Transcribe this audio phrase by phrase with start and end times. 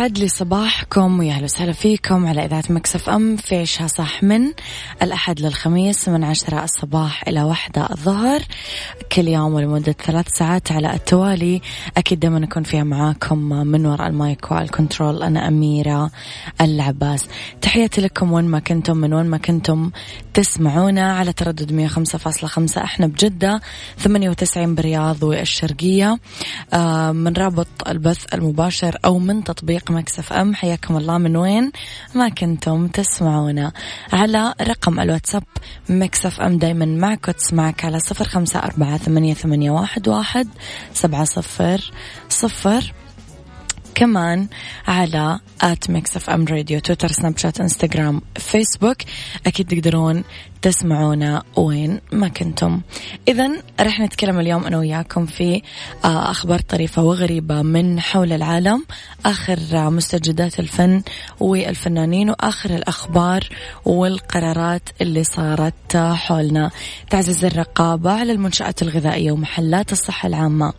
[0.00, 4.22] يسعد لي صباحكم ويا أهلا وسهلا فيكم على إذاعة ميكس اف ام في عشها صح
[4.22, 4.52] من
[5.02, 8.42] الأحد للخميس من عشرة الصباح إلى واحدة الظهر.
[9.12, 11.60] كل يوم ولمدة ثلاث ساعات على التوالي.
[11.96, 16.10] أكيد دائما أكون فيها معاكم من وراء المايك والكنترول أنا أميرة
[16.60, 17.28] العباس.
[17.62, 19.90] تحياتي لكم وين ما كنتم من وين ما كنتم.
[20.34, 23.60] تسمعونا على تردد 105.5 إحنا بجدة
[23.98, 26.18] 98 بالرياض والشرقية.
[26.72, 30.54] آه من رابط البث المباشر أو من تطبيق ميكس اف ام.
[30.54, 31.18] حياكم الله.
[31.18, 31.72] من وين؟
[32.14, 33.72] ما كنتم تسمعونا.
[34.12, 35.42] على رقم الواتساب
[35.88, 39.36] ميكس اف ام دايما معك وتسمعك على صفر خمسة أربعة ثمانية,
[40.08, 40.48] واحد
[40.94, 41.92] سبعة صفر
[42.28, 42.92] صفر.
[43.94, 44.48] كمان
[44.88, 48.96] على at ميكس اف ام راديو تويتر سناب شات انستغرام فيسبوك
[49.46, 50.24] أكيد تقدرون
[50.62, 52.80] تسمعونا وين ما كنتم.
[53.28, 53.50] إذا
[53.80, 55.62] رح نتكلم اليوم أنا وياكم في
[56.04, 58.84] آه، أخبار طريفة وغريبة من حول العالم.
[59.26, 61.02] آخر مستجدات الفن
[61.40, 63.48] والفنانين وآخر الأخبار
[63.84, 66.70] والقرارات اللي صارت حولنا.
[67.10, 70.72] تعزز الرقابة على المنشآت الغذائية ومحلات الصحة العامة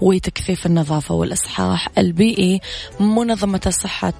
[0.00, 2.60] وتكثيف النظافة والإصحاح البيئي.
[3.00, 4.12] منظمة الصحة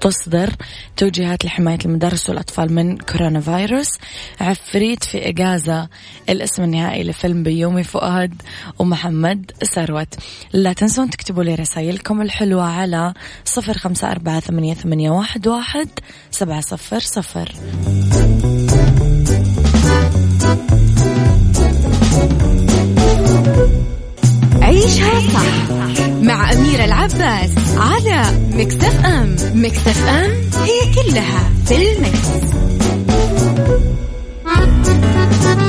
[0.00, 0.50] تصدر
[0.96, 3.98] توجيهات لحماية المدارس والأطفال من كورونا فيروس.
[4.48, 5.88] عفريت في إجازة.
[6.28, 8.42] الاسم النهائي لفيلم بيومي فؤاد
[8.78, 10.14] ومحمد ثروت.
[10.52, 13.14] لا تنسون تكتبوا لي رسائلكم الحلوة على
[13.44, 15.88] صفر خمسة أربعة ثمانية, ثمانية واحد, واحد
[16.30, 17.52] سبعة صفر صفر.
[24.62, 25.70] عيشها صح
[26.22, 28.22] مع أميرة العباس على
[28.52, 29.36] مكتف أم.
[29.54, 30.30] مكتف أم
[30.62, 32.77] هي كلها في المكس.
[34.60, 35.67] Thank you.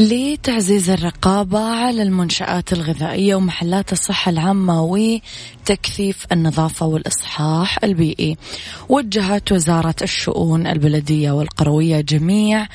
[0.00, 8.36] لتعزيز الرقابة على المنشآت الغذائية ومحلات الصحة العامة وتكثيف النظافة والإصحاح البيئي.
[8.88, 12.66] وجهت وزارة الشؤون البلدية والقروية جميع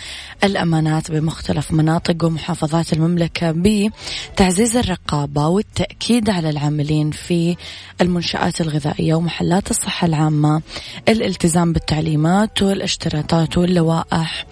[0.43, 7.55] الأمانات بمختلف مناطق ومحافظات المملكة بتعزيز الرقابة والتأكيد على العاملين في
[8.01, 10.61] المنشآت الغذائية ومحلات الصحة العامة.
[11.09, 14.45] الالتزام بالتعليمات والاشتراطات واللوائح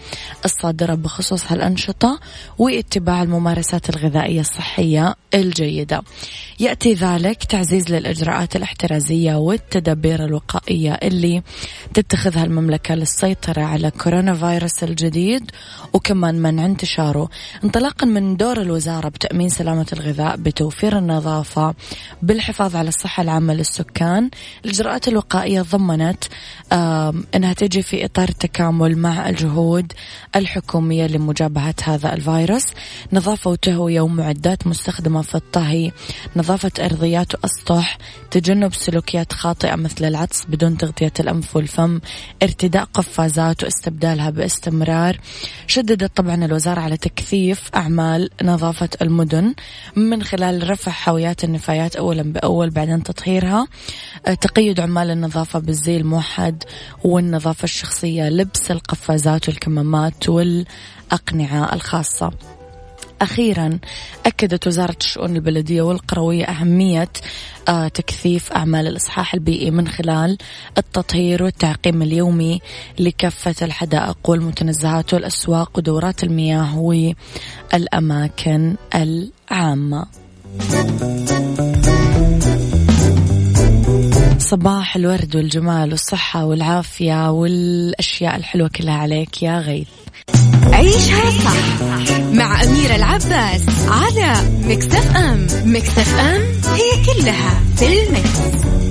[0.46, 2.20] الصادرة بخصوص هالأنشطة
[2.64, 6.02] واتباع الممارسات الغذائية الصحية الجيدة.
[6.60, 11.44] يأتي ذلك تعزيز للإجراءات الاحترازية والتدابير الوقائية اللي
[11.94, 15.52] تتخذها المملكة للسيطرة على كورونا فيروس الجديد
[15.94, 17.30] وكمان منع انتشاره.
[17.64, 21.74] انطلاقا من دور الوزارة بتأمين سلامة الغذاء بتوفير النظافة
[22.22, 24.30] بالحفاظ على الصحة العامة للسكان
[24.66, 26.24] الإجراءات الوقائية ضمنت
[26.74, 29.94] أنها تجي في إطار التكامل مع الجهود
[30.36, 32.44] الحكومية لمجابهة هذا الفيروس.
[32.44, 32.66] فيروس
[33.14, 35.92] نظافة وتهوية ومعدات مستخدمة في الطهي.
[36.36, 37.98] نظافة أرضيات وأسطح.
[38.32, 42.00] تجنب سلوكيات خاطئة مثل العطس بدون تغطية الأنف والفم.
[42.44, 45.20] ارتداء قفازات واستبدالها باستمرار.
[45.68, 49.54] شددت طبعا الوزارة على تكثيف أعمال نظافة المدن
[49.96, 53.68] من خلال رفع حاويات النفايات أولا بأول بعدين تطهيرها.
[54.28, 56.63] آه، تقيد عمال النظافة بالزي الموحد.
[57.04, 62.32] والنظافة الشخصية لبس القفازات والكمامات والأقنعة الخاصة
[63.22, 63.80] أخيرا
[64.26, 67.10] أكدت وزارة الشؤون البلدية والقروية أهمية
[67.68, 70.38] آه تكثيف أعمال الإصحاح البيئي من خلال
[70.78, 72.62] التطهير والتعقيم اليومي
[73.00, 76.80] لكافة الحدائق والمتنزهات والأسواق ودورات المياه
[77.74, 80.06] والأماكن العامة.
[84.54, 89.88] صباح الورد والجمال والصحة والعافية والأشياء الحلوة كلها عليك يا غيث
[90.74, 94.34] عيشها صح مع أميرة العباس على
[94.64, 96.42] مكتف أم مكتف أم
[96.74, 98.83] هي كلها في المكس.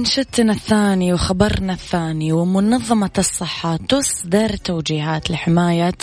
[0.00, 5.94] منشدتنا الثاني وخبرنا الثاني ومنظمة الصحة تصدر توجيهات لحماية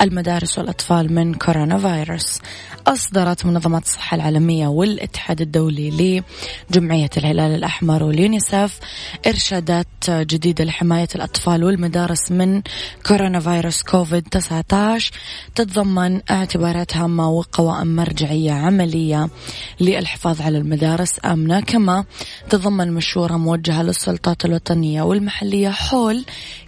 [0.00, 2.38] المدارس والأطفال من كورونا فيروس.
[2.86, 6.22] أصدرت منظمة الصحة العالمية والاتحاد الدولي
[6.70, 8.78] لجمعية الهلال الأحمر واليونيسف
[9.26, 12.62] إرشادات جديدة لحماية الأطفال والمدارس من
[13.06, 15.12] كورونا فيروس كوفيد 19
[15.54, 19.28] تتضمن اعتبارات هامة وقوائم مرجعية عملية
[19.80, 22.04] للحفاظ على المدارس آمنة كما
[22.50, 26.24] تتضمن مشورة موجهة للسلطات الوطنية والمحلية حول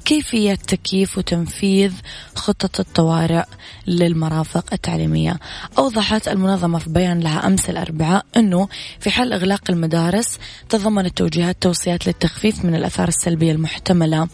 [0.06, 1.93] كيفية تكييف وتنفيذ
[2.35, 3.44] خطة الطوارئ
[3.87, 5.38] للمرافق التعليمية.
[5.79, 8.69] أوضحت المنظمة في بيان لها أمس الأربعاء أنه
[9.00, 10.38] في حال إغلاق المدارس
[10.69, 14.29] تضمن التوجيهات توصيات للتخفيف من الأثار السلبية المحتملة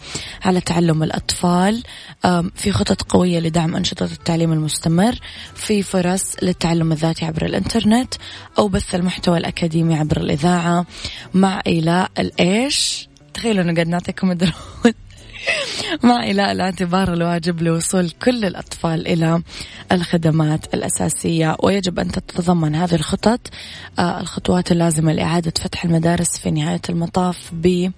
[0.45, 1.83] على تعلم الأطفال
[2.55, 5.15] في خطط قوية لدعم أنشطة التعليم المستمر
[5.55, 8.13] في فرص للتعلم الذاتي عبر الإنترنت
[8.57, 10.85] أو بث المحتوى الأكاديمي عبر الإذاعة
[11.33, 13.07] مع إيلاء الإيش.
[13.33, 14.53] تخيلوا أنه قاعد نعطيكم دروس
[16.03, 19.41] مع إلى الاعتبار الواجب لوصول كل الأطفال إلى
[19.91, 21.57] الخدمات الأساسية.
[21.63, 23.39] ويجب أن تتضمن هذه الخطط.
[23.99, 27.91] آه، الخطوات اللازمة لإعادة فتح المدارس في نهاية المطاف ب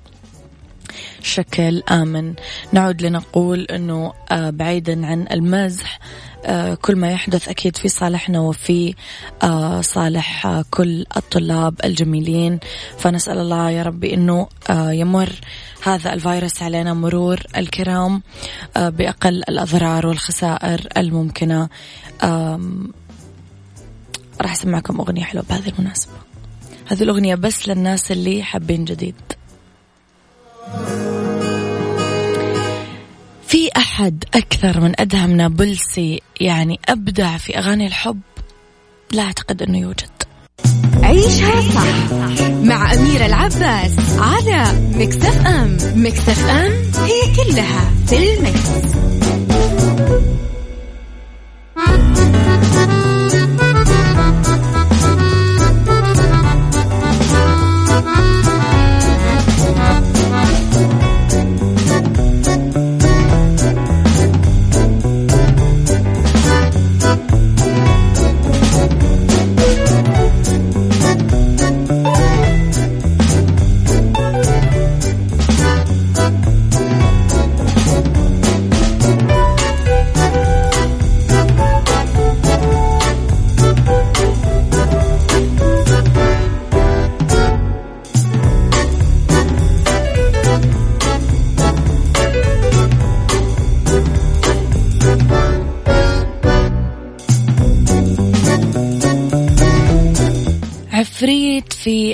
[1.22, 2.34] شكل آمن.
[2.72, 6.00] نعود لنقول أنه آه، بعيدا عن المزح
[6.46, 8.96] آه، كل ما يحدث أكيد في صالحنا وفي
[9.82, 12.60] صالح كل الطلاب الجميلين.
[12.98, 15.30] فنسأل الله يا ربي أنه يمر
[15.84, 18.22] هذا الفيروس علينا مرور الكرام
[18.78, 21.70] آه، بأقل الأضرار والخسائر الممكنة.
[24.42, 26.14] راح أسمعكم أغنية حلوة بهذه المناسبة.
[26.88, 29.16] هذه الأغنية بس للناس اللي حابين جديد.
[33.96, 38.20] أحد أكثر من أدهم نابلسي يعني أبدع في أغاني الحب
[39.12, 40.10] لا أعتقد أنه يوجد
[41.04, 42.14] عيشها صح
[42.64, 44.64] مع أميرة العباس على
[44.96, 46.72] مكتف أم مكتف أم
[47.06, 49.15] هي كلها في المكس.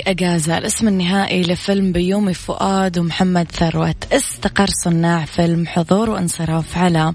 [0.06, 4.12] أجازة الاسم النهائي لفيلم بيومي فؤاد ومحمد ثروت.
[4.12, 7.14] استقر صناع فيلم حضور وانصراف على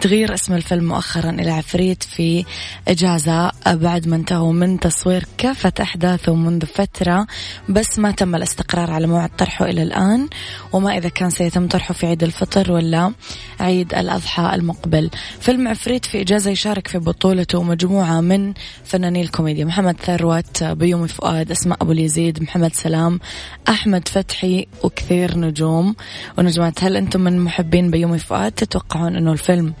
[0.00, 2.44] تغيير اسم الفيلم مؤخرا إلى عفريت في
[2.88, 7.26] إجازة بعد ما انتهوا من تصوير كافة أحداثه منذ فترة
[7.68, 10.28] بس ما تم الاستقرار على موعد طرحه إلى الآن
[10.72, 13.12] وما إذا كان سيتم طرحه في عيد الفطر ولا
[13.60, 15.10] عيد الأضحى المقبل.
[15.40, 18.54] فيلم عفريت في إجازة يشارك في بطولته مجموعة من
[18.84, 19.64] فناني الكوميديا.
[19.64, 23.20] محمد ثروت بيومي فؤاد أسماء أبو اليزيد محمد سلام
[23.68, 25.96] أحمد فتحي وكثير نجوم.
[26.38, 29.74] ونجمات هل أنتم من محبين بيومي فؤاد؟ تتوقعون أنه الفيلم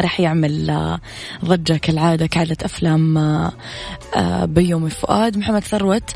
[0.00, 1.00] راح يعمل آه،
[1.44, 3.52] ضجة كالعادة كعادة أفلام آه،
[4.16, 6.10] آه، بيومي فؤاد محمد ثروت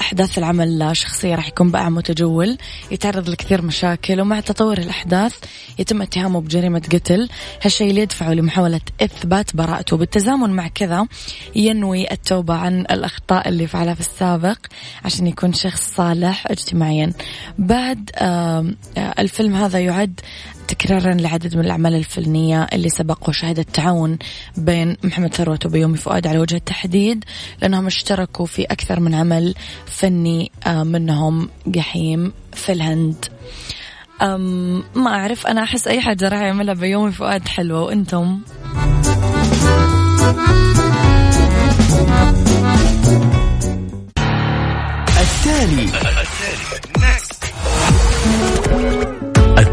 [0.00, 2.58] أحداث العمل شخصية راح يكون بائع متجول
[2.90, 5.34] يتعرض لكثير مشاكل ومع تطور الأحداث
[5.78, 7.28] يتم اتهامه بجريمة قتل.
[7.62, 11.06] هالشيء اللي يدفعه لمحاولة إثبات براءته بالتزامن مع كذا
[11.56, 14.58] ينوي التوبة عن الأخطاء اللي فعلها في السابق
[15.04, 17.12] عشان يكون شخص صالح اجتماعيا.
[17.58, 18.10] بعد
[19.18, 20.20] الفيلم هذا يعد
[20.68, 24.18] تكرارا لعدد من الأعمال الفنية اللي سبق وشهدت تعاون
[24.56, 27.24] بين محمد ثروت وبيومي فؤاد على وجه التحديد
[27.62, 29.54] لأنهم اشتركوا في أكثر من عمل
[29.86, 33.24] فني آه، منهم جحيم في الهند
[34.22, 38.40] أم ما أعرف أنا أحس أي حاجة راح يعملها بيومي فؤاد حلوة وأنتم؟
[45.20, 45.86] التالي.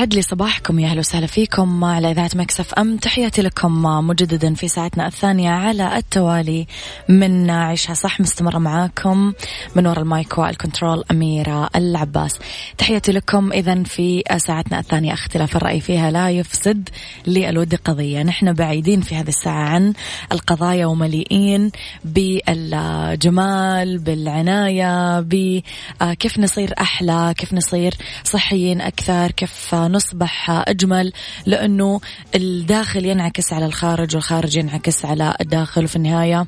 [0.00, 2.96] يسعد لي صباحكم يا أهلا وسهلا فيكم على إذاعة ميكس اف ام.
[2.96, 6.66] تحياتي لكم مجددا في ساعتنا الثانية على التوالي
[7.08, 9.32] من عيشها صح مستمرة معاكم
[9.76, 12.38] من وراء المايك والكنترول أميرة العباس.
[12.78, 16.88] تحياتي لكم اذا في ساعتنا الثانية اختلاف الرأي فيها لا يفسد
[17.26, 18.22] للود قضية.
[18.22, 19.92] نحن بعيدين في هذه الساعة عن
[20.32, 21.70] القضايا ومليئين
[22.04, 31.12] بالجمال بالعناية بكيف نصير أحلى كيف نصير صحيين أكثر كيف نصبح أجمل
[31.46, 32.00] لأنه
[32.34, 35.84] الداخل ينعكس على الخارج والخارج ينعكس على الداخل.
[35.84, 36.46] وفي النهاية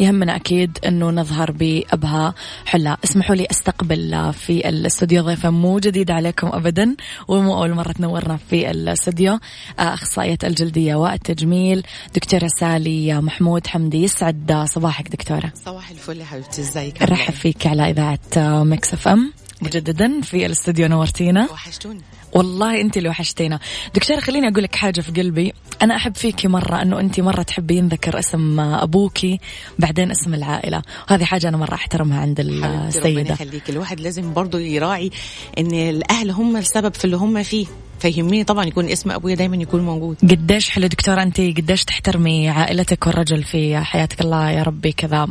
[0.00, 2.32] يهمنا أكيد أنه نظهر بأبهى
[2.66, 6.96] حلا اسمحوا لي أستقبل في الاستوديو ضيفة مو جديد عليكم أبدا
[7.28, 9.38] ومو أول مرة تنورنا في الاستوديو.
[9.78, 14.02] أخصائية الجلدية والتجميل دكتورة سالي محمود حمدي.
[14.02, 15.52] يسعد صباحك دكتورة.
[15.64, 18.18] صباح الفل يا حبيبتي ازيك رحب فيك على إذاعة
[18.64, 19.32] ميكس اف ام.
[19.62, 21.48] مجددا في الاستوديو نورتينا.
[21.50, 22.00] وحشتوني.
[22.32, 23.58] والله أنت اللي وحشتينا.
[23.94, 25.52] دكتورة خليني أقول لك حاجة في قلبي.
[25.82, 29.40] أنا أحب فيكي مرة إنه أنت مرة تحبي ينذكر اسم أبوكي
[29.78, 30.82] بعدين اسم العائلة.
[31.10, 33.08] وهذه حاجة أنا مرة أحترمها عند السيدة.
[33.08, 35.10] ربنا يخليك الواحد لازم برضه يراعي
[35.58, 37.66] إن الأهل هم السبب في اللي هم فيه.
[38.00, 40.16] فيهمني طبعا يكون اسم أبويا دايما يكون موجود.
[40.22, 44.20] قديش حلو دكتورة أنت قديش تحترمي عائلتك والرجل في حياتك.
[44.20, 45.28] الله يا ربي كذا.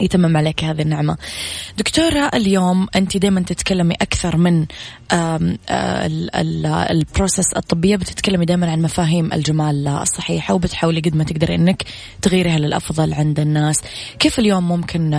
[0.00, 1.16] يتمم عليك هذه النعمة.
[1.78, 4.66] دكتورة اليوم أنت دائما تتكلمي أكثر من
[6.90, 11.84] البروسس الطبية بتتكلمي دائما عن مفاهيم الجمال الصحيحة وبتحاولي قد ما تقدري أنك
[12.22, 13.80] تغيريها للأفضل عند الناس.
[14.18, 15.10] كيف اليوم ممكن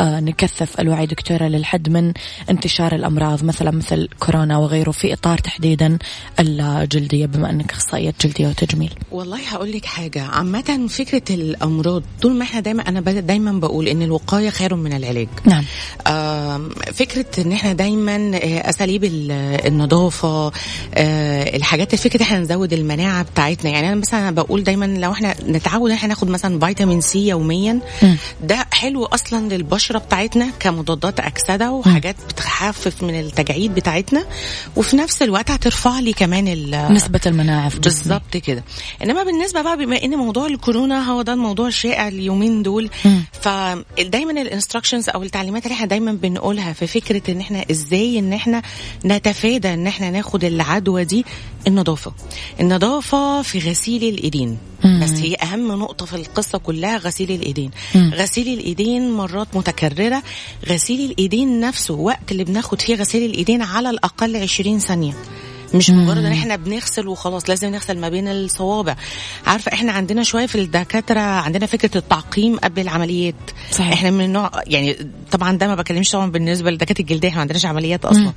[0.00, 2.12] نكثف الوعي دكتورة للحد من
[2.50, 5.98] انتشار الأمراض مثلا مثل كورونا وغيره في إطار تحديدا
[6.40, 10.22] الجلدية بما أنك أخصائية جلدية وتجميل؟ والله هقول لك حاجة.
[10.22, 15.28] عامة فكرة الأمراض طول ما إحنا دايما أنا دايما بقول إن الوقاية خير من العلاج.
[15.44, 15.64] نعم.
[16.06, 19.30] آم، فكرة إن إحنا دايما آه، أساليب ال-
[19.66, 20.52] النظافة
[20.94, 23.70] آه، الحاجات الفكرة إحنا نزود المناعة بتاعتنا.
[23.70, 27.80] يعني أنا مثلا بقول دايما لو إحنا نتعود إحنا ناخد مثلا فيتامين سي يوميا.
[28.42, 34.24] ده حلو أصلا للبشرة بتاعتنا كمضادات أكسدة وحاجات بتخفف من التجاعيد بتاعتنا.
[34.76, 36.48] وفي نفس الوقت هترفع لي كمان
[36.92, 38.64] نسبة المناعة في بالظبط كده.
[39.04, 43.22] إنما بالنسبة بقى بما إن موضوع الكورونا هو ده الموضوع الشائع اليومين دول مم.
[44.10, 48.62] فدايما الانستراكشنز أو التعليمات اللي إحنا دايما بنقولها في فكرة إن إحنا إزاي إن إحنا
[49.04, 51.24] نتفادى إن إحنا ناخد العدوى دي
[51.66, 52.12] النظافة.
[52.60, 54.58] النظافة في غسيل الإيدين.
[54.84, 55.00] مم.
[55.02, 57.70] بس هي أهم نقطة في القصة كلها غسيل الإيدين.
[57.94, 58.10] مم.
[58.14, 60.22] غسيل الإيدين مرات متكررة.
[60.68, 65.12] غسيل الإيدين نفسه وقت اللي بناخد فيه غسيل الإيدين على الأقل 20 ثانية.
[65.74, 65.90] مش.
[65.90, 68.96] مجرد إن إحنا بنغسل وخلاص لازم نغسل ما بين الصوابع
[69.46, 73.34] عارفة إحنا عندنا شوية في الدكاترة عندنا فكرة التعقيم قبل العمليات
[73.70, 73.92] صحيح.
[73.92, 74.96] إحنا من النوع يعني
[75.30, 78.32] طبعا ده ما بكلمش طبعا بالنسبة لدكاترة الجلدية إحنا ما عندناش عمليات أصلا مم.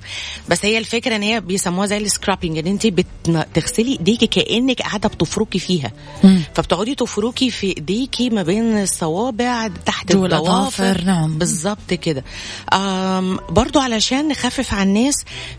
[0.50, 5.10] بس هي الفكرة إن هي بيسموها زي ال scrubbing إن انت بتغسلي إيديكي كأنك قاعدة
[5.10, 5.92] بتفركي فيها
[6.24, 6.42] مم.
[6.56, 11.38] فبتقعدي تفركي في إيديكي ما بين الصوابع تحت الضوافر نعم.
[11.38, 12.24] بالظبط كده
[13.50, 15.16] برضو علشان نخفف على الناس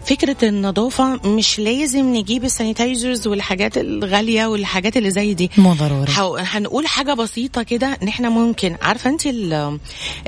[0.07, 5.51] فكرة النظافة مش لازم نجيب ال sanitizers والحاجات الغالية والحاجات اللي زي دي.
[5.59, 6.13] مو ضروري.
[6.13, 6.37] حو...
[6.37, 9.79] هنقول حاجة بسيطة كده إن إحنا ممكن عارفة أنت ال-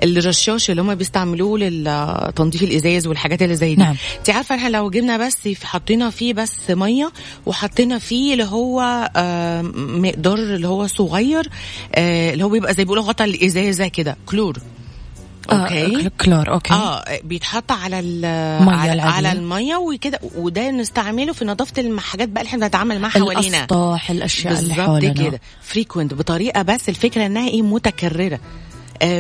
[0.02, 3.96] الرشاش اللي هم بيستعملوه لتنظيف الإزاز والحاجات اللي زي دي؟ نعم.
[4.18, 7.12] أنت عارفة إحنا لو جبنا بس حطينا فيه بس مية
[7.46, 11.48] وحطينا فيه اللي هو آه، مقدار اللي هو صغير
[11.94, 14.58] آه، اللي هو بيبقى زي بيقولوا غطا الإزازة كده كلور.
[15.52, 16.10] okay.
[16.20, 16.74] كلور okay.
[16.74, 18.20] آه بيتحط على ال
[18.66, 19.02] مية على.
[19.02, 23.58] على المية وكده وده نستعمله في نظافة الحاجات بقى اللي إحنا بنتعامل معاها حوالينا.
[23.58, 25.40] الاسطح الأشياء اللي بالظبط حولنا كده.
[25.62, 28.34] frequent بطريقة بس الفكرة إنها إيه؟ متكررة.
[28.34, 28.38] آه،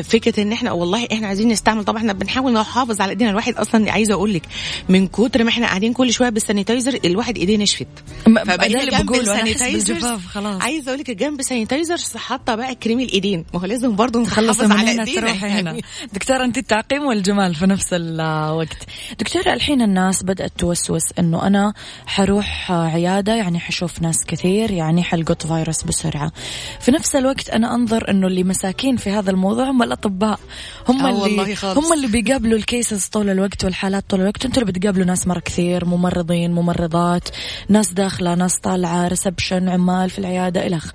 [0.02, 1.84] فكرة إن إحنا والله إحنا عايزين نستعمل.
[1.84, 3.30] طبعا إحنا بنحاول نحافظ على إيدينا.
[3.30, 4.42] الواحد أصلا عايزه أقول لك
[4.88, 7.86] من كتر ما إحنا قاعدين كل شوية بال sanitizer الواحد إيديه نشفت.
[8.24, 10.62] فبقينا اللي جنب خلاص.
[10.62, 13.44] عايزه أقول لك جنب sanitizer حاطة بقى كريم الإيدين.
[13.54, 15.04] ما هو لازم برضه من على إيدينا.
[15.04, 15.70] تروحي هنا.
[15.70, 15.82] يعني.
[16.12, 18.86] دكتورة أنت التعقيم والجمال في نفس الوقت
[19.18, 21.72] دكتورة الحين الناس بدأت توسوس إنه أنا
[22.06, 26.32] حروح عيادة يعني حشوف ناس كثير يعني حلقط فيروس بسرعة.
[26.80, 30.38] في نفس الوقت أنا أنظر إنه اللي مساكين في هذا الموضوع هم الأطباء.
[30.88, 31.56] هم آه اللي.
[31.62, 34.44] هم اللي بيقابلوا ال cases طول الوقت والحالات طول الوقت.
[34.44, 37.28] أنتوا اللي بتقابلوا ناس مرة كثير ممرضين ممرضات
[37.68, 40.90] ناس داخلة ناس طالعة reception عمال في العيادة الخ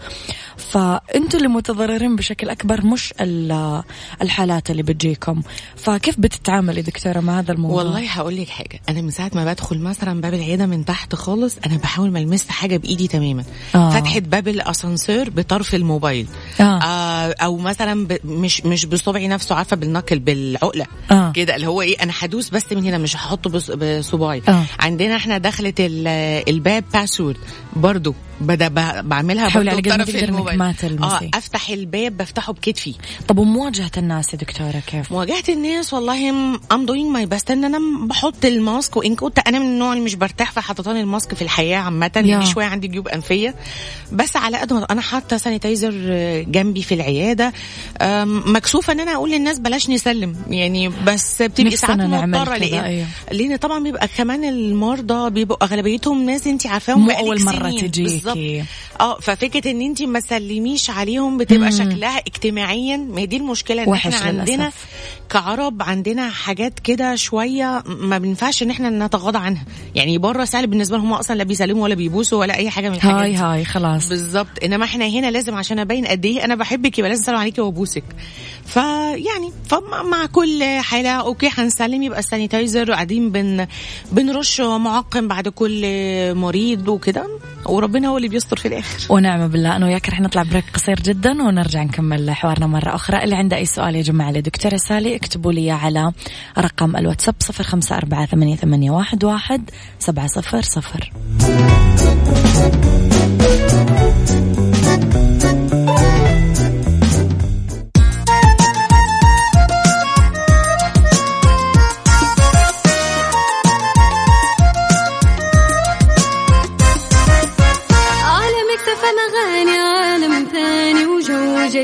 [0.58, 3.84] فأنتوا اللي متضررين بشكل أكبر مش ال-
[4.22, 5.42] الحالات اللي بتجيكم.
[5.76, 8.82] فكيف بتتعاملي دكتورة مع هذا الموضوع؟ والله هقول لك حاجة.
[8.90, 12.48] أنا من ساعة ما بدخل مثلا باب العيادة من تحت خالص أنا بحاول ما المس
[12.50, 13.44] حاجة بإيدي تماما.
[13.76, 13.90] آه.
[13.90, 16.28] فتحه باب الأسانسير بطرف الموبايل.
[16.60, 16.64] آه.
[16.64, 16.82] آه
[17.30, 18.08] أو مثلا.
[18.24, 21.32] مش مش بصبعي نفسه عارفة بالنقل بالعقلة آه.
[21.32, 23.72] كده اللي هو إيه أنا هدوس بس من هنا مش هحطه بص...
[23.72, 24.66] بصباعي آه.
[24.80, 26.08] عندنا إحنا دخلت ال...
[26.48, 27.38] الباب password
[27.76, 28.68] برضو بدأ.
[29.02, 31.26] بعملها برضو على قد ما تقدر تلمسي.
[31.26, 32.94] آه أفتح الباب بفتحه بكتفي
[33.28, 36.30] طب ومواجهة الناس يا دكتورة كيف مواجهة الناس والله
[36.72, 40.04] I'm doing my best إن أنا بحط ال mask وإن كنت أنا من النوع اللي
[40.04, 42.12] مش برتاح في حطتان ال mask في الحياة عامة.
[42.16, 43.56] لأن شوية عندي جيوب أنفية
[44.12, 45.92] بس على قد ما أنا حاطة سانيتايزر
[46.48, 47.54] جنبي في العيادة
[48.26, 53.08] مكسوفة إن أنا أقول للناس بلاش نسلم يعني بس بتبقي ساعات مضطرة لأن أيوه.
[53.32, 57.92] لأن طبعا بيبقى كمان المرضى بيبقوا أغلبيتهم ناس انت عارفاهم مو أول مرة سنين.
[57.92, 58.31] تجيكي.
[58.34, 58.68] بالظبط.
[59.02, 62.98] آه ففكرة إن انت ما تسلميش عليهم بتبقى شكلها اجتماعيا.
[62.98, 64.86] ما هي دي المشكلة إن إحنا عندنا للأسف.
[65.30, 69.64] كعرب عندنا حاجات كده شوية ما بينفعش إن إحنا نتغاضى عنها.
[69.96, 72.96] يعني بره سهل بالنسبة لهم هم أصلا لا بيسلموا ولا بيبوسوا ولا أي حاجة من
[72.96, 73.36] الحاجات هاي.
[73.36, 74.10] هاي خلاص.
[74.10, 74.64] بالظبط.
[74.64, 78.04] إنما إحنا هنا لازم عشان أبين قد إيه أنا بحبك يبقى لازم أسلم عليكي وأبوسك.
[78.74, 83.68] فيعني فمع كل حاله okay هنسلم يبقى ال sanitizer قاعدين بن
[84.12, 85.82] بنرش معقم بعد كل
[86.36, 87.28] مريض وكده.
[87.66, 89.14] وربنا هو اللي بيستر في الآخر.
[89.14, 89.76] ونعم بالله.
[89.76, 93.24] أنا وياك رح نطلع break قصير جدا ونرجع نكمل حوارنا مرة أخرى.
[93.24, 96.12] اللي عنده أي سؤال يا جماعة لدكتورة سالي اكتبوا لي على
[96.58, 99.24] رقم الواتساب صفر خمسة أربعة ثمانية, ثمانية واحد,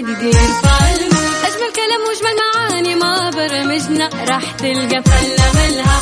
[0.02, 0.36] جديد
[1.48, 6.00] أجمل كلام وأجمل معاني ما برمجنا راح تلقى فلة ملها.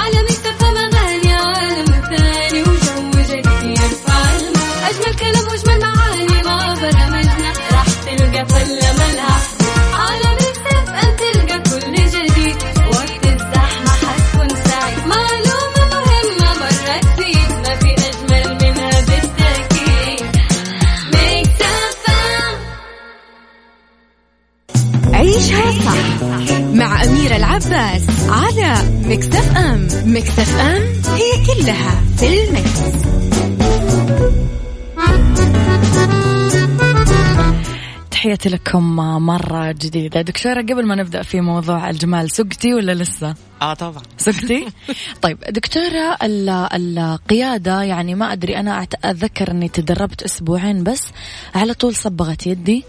[0.00, 3.80] عالم اكتفى اغاني عالم ثاني وجو جديد
[4.88, 8.79] أجمل كلام وأجمل معاني ما برمجنا راح تلقى فلة
[30.10, 30.82] أم مكتف أم
[31.14, 32.80] هي كلها في المكس.
[38.10, 38.96] تحياتي لكم
[39.26, 44.66] مرة جديدة دكتورة قبل ما نبدأ في موضوع الجمال سقتي ولا لسه؟ آه طبعا سقتي؟
[45.22, 46.16] طيب دكتورة
[46.74, 51.02] القيادة يعني ما أدري أنا أتذكر أني تدربت أسبوعين بس
[51.54, 52.84] على طول صبغت يدي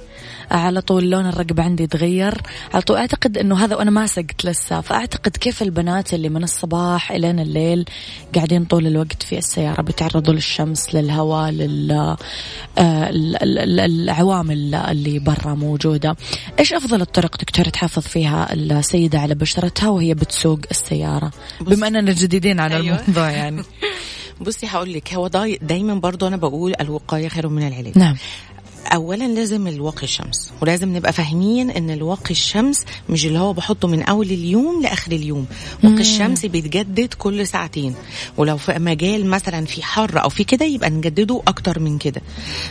[0.51, 2.41] على طول لون الرقبة عندي تغير
[2.73, 7.11] على طول أعتقد أنه هذا وأنا ما سقت لسه فأعتقد كيف البنات اللي من الصباح
[7.11, 7.85] إلين الليل
[8.35, 11.51] قاعدين طول الوقت في السيارة بيتعرضوا للشمس للهواء
[13.41, 16.15] للعوامل آه، اللي برا موجودة.
[16.59, 22.59] إيش أفضل الطرق دكتورة تحافظ فيها السيدة على بشرتها وهي بتسوق السيارة؟ بما أننا جديدين
[22.59, 23.01] على أيوة.
[23.01, 23.63] الموضوع يعني.
[24.41, 25.27] بصي هقول لك هو
[25.61, 27.97] دايما برضو أنا بقول الوقاية خير من العلاج.
[27.97, 28.15] نعم.
[28.87, 34.03] اولا لازم الواقي الشمس ولازم نبقى فاهمين إن الواقي الشمس مش اللي هو بحطه من
[34.03, 35.45] أول اليوم لآخر اليوم.
[35.83, 37.95] واقي الشمس بيتجدد كل ساعتين
[38.37, 42.21] ولو في مجال مثلا في حر أو في كده يبقى نجدده أكتر من كده.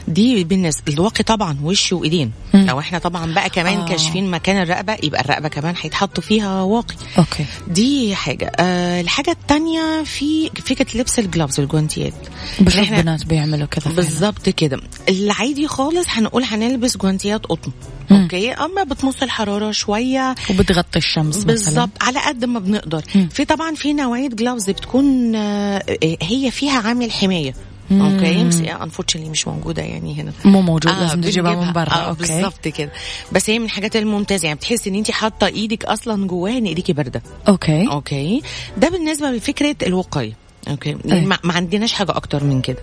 [0.09, 2.33] دي بالنسبة الواقي طبعا وش وإيدين.
[2.55, 3.89] لو إحنا طبعا بقى كمان آه.
[3.89, 6.95] كاشفين مكان الرقبة يبقى الرقبة كمان هيتحط فيها واقي.
[7.19, 7.45] أوكي.
[7.69, 8.53] دي حاجة.
[8.61, 12.15] آه الحاجة الثانية في فكرة لبس الجلافز الجوانتيات.
[12.61, 14.81] بشوف بنات بيعملوا كده بالظبط كده.
[15.09, 17.73] العادي خالص هنقول هنلبس جوانتيات قطن.
[18.11, 20.35] okay؟ أما بتمص الحرارة شوية.
[20.51, 23.03] وبتغطي الشمس بالظبط على قد ما بنقدر.
[23.15, 23.29] مم.
[23.29, 25.83] في طبعا في نوعية gloves بتكون آه،
[26.23, 27.55] هي فيها عامل حماية.
[27.93, 30.33] okay؟ بس unfortunately مش موجودة يعني هنا.
[30.45, 31.91] مو موجود آه لازم تجيبها من برا.
[31.91, 32.19] آه okay.
[32.19, 32.91] بالظبط كده.
[33.33, 34.47] بس هي من الحاجات الممتازة.
[34.47, 37.23] يعني بتحسي إن انت حاطة إيدك أصلا جواها إن ايديكي باردة.
[37.49, 37.89] okay.
[37.91, 38.43] okay؟
[38.77, 40.33] ده بالنسبة لفكرة الوقاية.
[40.69, 40.91] okay.
[40.91, 41.27] أيه.
[41.27, 42.79] ما, ما عندناش حاجة أكتر من كده.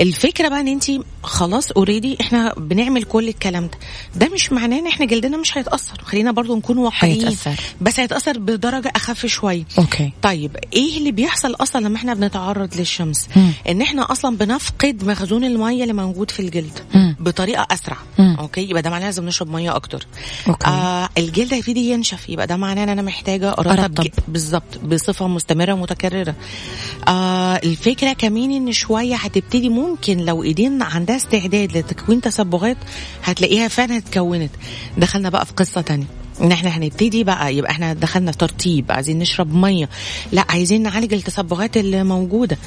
[0.00, 0.84] الفكرة بقى إن أنت
[1.22, 3.78] خلاص already إحنا بنعمل كل الكلام ده.
[4.16, 6.02] ده مش معناه إن إحنا جلدنا مش هيتأثر.
[6.02, 7.18] خلينا برضو نكون واقعيين.
[7.28, 7.54] هيتأثر.
[7.80, 9.64] بس هيتأثر بدرجة أخف شوية.
[9.78, 10.12] okay.
[10.22, 13.52] طيب إيه اللي بيحصل أصلا لما إحنا بنتعرض للشمس؟ مم.
[13.68, 17.16] إن إحنا أصلا بنفقد مخزون المية اللي موجود في الجلد مم.
[17.20, 17.96] بطريقة أسرع.
[18.18, 18.36] مم.
[18.38, 20.06] okay؟ يبقى ده معناه لازم نشرب مية أكتر.
[20.48, 20.66] okay.
[20.66, 22.28] آه الجلد هيبتدي ينشف.
[22.28, 26.34] يبقى ده معناه إن أنا محتاجة أرطب بالظبط بصفة مستمرة ومتكرره
[27.10, 32.76] آه الفكرة كمان إن شوية هتبتدي ممكن لو إيدين عندها استعداد لتكوين تصبغات
[33.24, 34.50] هتلاقيها فعلا اتكونت.
[34.98, 36.06] دخلنا بقى في قصة تانية.
[36.42, 37.54] ان إحنا هنبتدي بقى.
[37.56, 39.88] يبقى إحنا دخلنا ترطيب عايزين نشرب مية.
[40.32, 42.58] لا عايزين نعالج التصبغات اللي موجوده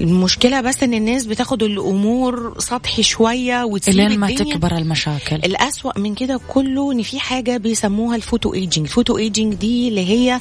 [0.00, 4.54] المشكلة بس إن الناس بتاخد الأمور سطحي شوية وتسيب إلين ما الدنيا.
[4.54, 5.36] تكبر المشاكل.
[5.36, 8.86] الأسوأ من كده كله إن في حاجة بيسموها ال photo aging.
[8.86, 10.40] ال photo aging دي اللي هي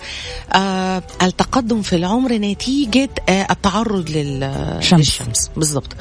[0.54, 5.00] آه التقدم في العمر نتيجة آه التعرض لل شمس.
[5.22, 5.50] للشمس.
[5.58, 5.96] بالظبط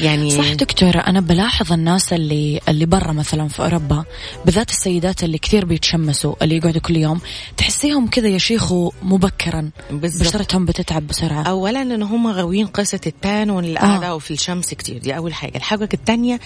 [0.00, 4.04] يعني صح دكتورة أنا بلاحظ الناس اللي اللي برا مثلا في أوروبا
[4.44, 6.27] بالذات السيدات اللي كثير بيتشمسوا.
[6.42, 7.20] اللي يقعدوا كل يوم
[7.56, 9.70] تحسيهم كذا يشيخوا مبكرا.
[9.90, 11.42] بالظبط بشرتهم بتتعب بسرعة.
[11.42, 14.14] اولا إن هم غاويين قصة التان والقعدة آه.
[14.14, 15.56] وفي الشمس كتير دي أول حاجة.
[15.56, 16.40] الحاجة الثانية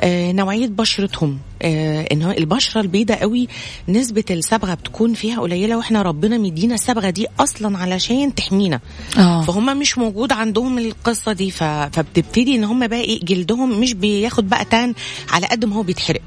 [0.00, 3.48] آه نوعية بشرتهم آه ان البشرة البيضاء قوي
[3.88, 8.80] نسبة الصبغه بتكون فيها قليلة وإحنا ربنا مدينا الصبغه دي أصلا علشان تحمينا.
[9.18, 9.42] آه.
[9.42, 11.64] فهم مش موجود عندهم القصة دي ف...
[11.64, 14.94] فبتبتدي إن هم بقى إيه جلدهم مش بياخد بقى تان
[15.30, 16.20] على قد ما هو بيتحرق.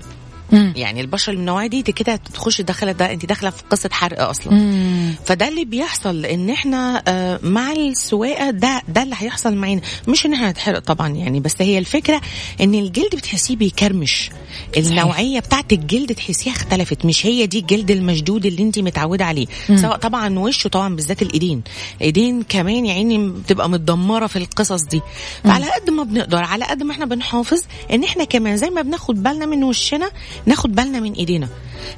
[0.56, 0.74] مم.
[0.76, 4.54] يعني البشره من النوعية دي كده تخش داخله ده انت داخلة في قصة حرق أصلا.
[4.54, 5.14] مم.
[5.26, 9.82] فده اللي بيحصل إن إحنا آه، مع السواقة ده ده اللي هيحصل معانا.
[10.08, 12.22] مش إن إحنا نتحرق طبعا يعني بس هي الفكرة
[12.62, 14.30] إن الجلد بتحسيه بيكرمش.
[14.78, 19.46] النوعية بتاعت الجلد تحسيها اختلفت مش هي دي الجلد المشدود اللي انت متعودة عليه.
[19.70, 19.78] مم.
[19.78, 21.62] سواء طبعا وش طبعا بالذات الإيدين.
[22.02, 25.02] إيدين كمان يعني بتبقى متدمرة في القصص دي.
[25.44, 27.62] فعلى قد ما بنقدر على قد ما إحنا بنحافظ
[27.94, 30.10] إن إحنا كمان زي ما بناخد بالنا من وشنا
[30.46, 31.50] ناخد بالنا من ايدينا.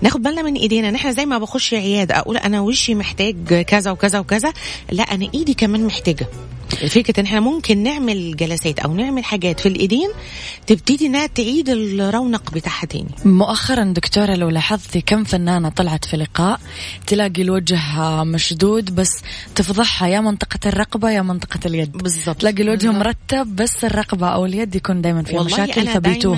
[0.02, 0.90] ناخد بالنا من ايدينا.
[0.90, 4.54] ان إحنا زي ما بخش عياده أقول أنا وشي محتاج كذا وكذا وكذا.
[4.92, 6.28] لا أنا ايدي كمان محتاجة.
[6.68, 10.10] فكرة إن إحنا ممكن نعمل جلسات أو نعمل حاجات في الإيدين
[10.68, 13.10] تبتدي إنها تعيد الرونق بتاعها تاني.
[13.26, 16.60] مؤخرا دكتورة لو لاحظتي كم فنانة طلعت في لقاء
[17.08, 17.80] تلاقي الوجه
[18.24, 19.10] مشدود بس
[19.56, 20.08] تفضحها.
[20.08, 21.92] يا منطقة الرقبة يا منطقة اليد.
[21.92, 25.88] بالظبط تلاقي الوجه مرتب بس الرقبة أو اليد يكون دايما فيها مشاكل دايماً-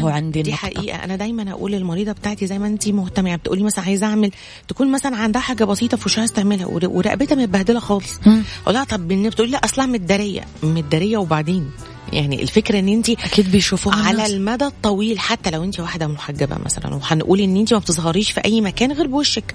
[0.06, 0.66] عندي دي النقطة.
[0.66, 1.04] حقيقة.
[1.04, 4.32] أنا دايما أقول للمريضه بتاعتي زي ما انت مهتمة يعني بتقولي مثلا عايزة أعمل
[4.68, 8.20] تكون مثلا عندها حاجة بسيطة في وشها تعملها ور- ورقبتها متبهدلة خالص.
[8.64, 11.72] أقول لها طب بتقولي لا أصلا متدارية متدارية وبعدين
[12.14, 14.32] يعني الفكرة إن انت أكيد بيشوفوها على الناس.
[14.32, 18.62] المدى الطويل حتى لو انت واحدة محجبة مثلا وهنقول إن انت ما بتظهريش في أي
[18.62, 19.54] مكان غير بوشك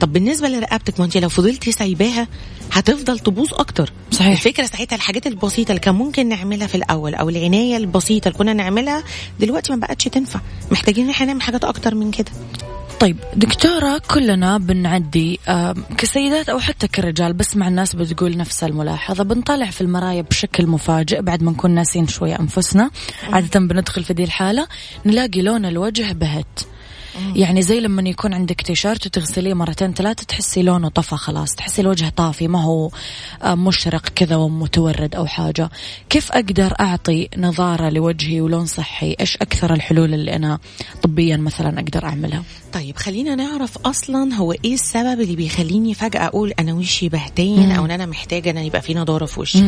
[0.00, 2.28] طب بالنسبة لرقبتك ما انت لو فضلتي سايباها
[2.72, 4.26] هتفضل تبوظ أكتر صحيح.
[4.32, 8.52] الفكرة ساعتها الحاجات البسيطة اللي كان ممكن نعملها في الأول أو العناية البسيطة اللي كنا
[8.52, 9.02] نعملها
[9.40, 12.30] دلوقتي ما بقتش تنفع محتاجين إن إحنا نعمل حاجات أكتر من كده
[13.00, 15.40] طيب دكتورة كلنا بنعدي
[15.98, 19.24] كسيدات أو حتى كرجال بس مع الناس بتقول نفس الملاحظة.
[19.24, 22.90] بنطلع في المرايا بشكل مفاجئ بعد ما نكون ناسين شوية أنفسنا.
[23.32, 24.66] عادة بندخل في دي الحالة
[25.06, 26.60] نلاقي لون الوجه بهت.
[27.34, 32.12] يعني زي لما يكون عندك تيشيرت وتغسليه مرتين ثلاثة تحسي لونه طفى خلاص تحسي الوجه
[32.16, 32.90] طافي ما هو
[33.42, 35.70] آه، مشرق كذا ومتورد أو حاجة.
[36.10, 40.58] كيف أقدر أعطي نظارة لوجهي ولون صحي؟ إيش أكثر الحلول اللي أنا
[41.02, 46.52] طبيا مثلا أقدر أعملها؟ طيب خلينا نعرف أصلا هو إيه السبب اللي بيخليني فجأة أقول
[46.58, 49.58] أنا وشي بهتين أو إن أنا محتاجة إن يبقى في نضاره في وشي.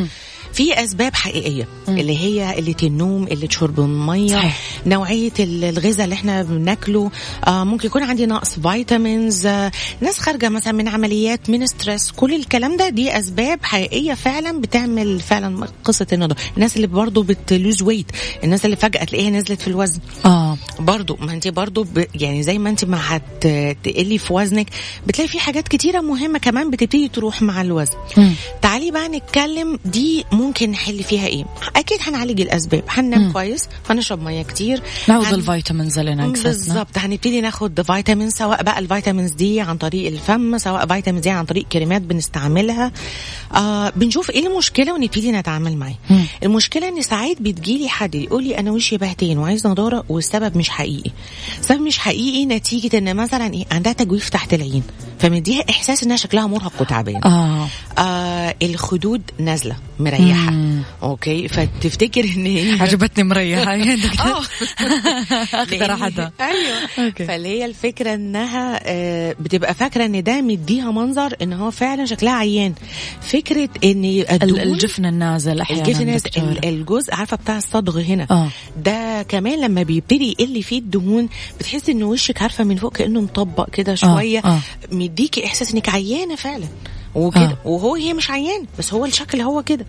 [0.52, 4.60] في أسباب حقيقية اللي هي قلة النوم قلة شرب المية صحيح.
[4.86, 7.10] نوعية ال- الغذاء اللي إحنا بناكله.
[7.46, 12.34] آه ممكن يكون عندي نقص vitamins آه ناس خارجة مثلا من عمليات من stress كل
[12.34, 17.82] الكلام ده دي أسباب حقيقية فعلا بتعمل فعلا قصة النضاره الناس اللي برضو بت lose
[17.82, 18.06] weight
[18.44, 19.98] الناس اللي فجأة تلاقيها نزلت في الوزن.
[20.24, 20.47] آه.
[20.80, 22.04] برضو ما انت برضو ب...
[22.14, 24.66] يعني زي ما انت ما هتقلي في وزنك
[25.06, 27.92] بتلاقي في حاجات كتيرة مهمة كمان بتبتدي تروح مع الوزن.
[28.16, 28.32] مم.
[28.62, 31.44] تعالي بقى نتكلم دي ممكن نحل فيها إيه.
[31.76, 36.98] أكيد هنعالج الاسباب هننام كويس هنشرب مية كتير نعوض هن- ال vitamins اللي ناقصتنا بالظبط
[36.98, 41.44] هنبتدي ناخد فيتامين سواء بقى ال vitamins دي عن طريق الفم سواء vitamins دي عن
[41.44, 42.92] طريق كريمات بنستعملها.
[43.54, 45.94] آه بنشوف إيه المشكلة ونبتدي نتعامل معاها.
[46.42, 51.10] المشكلة ان ساعات بتجيلي حد يقول لي أنا وشي بهتين وعايز نضارة والسبب مش حقيقي.
[51.60, 54.82] السبب مش حقيقي نتيجة إن مثلا إيه عندها تجويف تحت العين.
[55.18, 57.24] فمديها إحساس إنها شكلها مرهق وتعبان.
[57.24, 57.68] آه.
[57.98, 60.50] آه الخدود نازلة مريحة.
[60.50, 60.82] مم.
[61.02, 63.24] okay؟ فتفتكر إن هي عجبتني
[63.96, 64.42] دكتور آه.
[65.62, 66.32] أخذ راحتها.
[66.40, 67.06] أيوه.
[67.06, 67.26] okay.
[67.26, 72.32] فاللي هي الفكرة إنها آه، بتبقى فاكرة إن ده مديها منظر إن هو فعلا شكلها
[72.32, 72.74] عيان.
[73.20, 74.04] فكرة إن
[74.42, 78.48] الجفن النازل أحيانا الجفن الجزء عارفة بتاع الصدغ هنا؟ آه.
[78.84, 81.28] ده كمان لما بيبتدي يقل فيه الدهون
[81.60, 84.58] بتحس إن وشك عارفة من فوق كأنه مطبق كده شوية آه.
[85.08, 86.66] مديكي إحساس إنك عيانة فعلا.
[87.14, 87.58] وكده آه.
[87.64, 89.86] وهو هي مش عيان بس هو الشكل هو كده.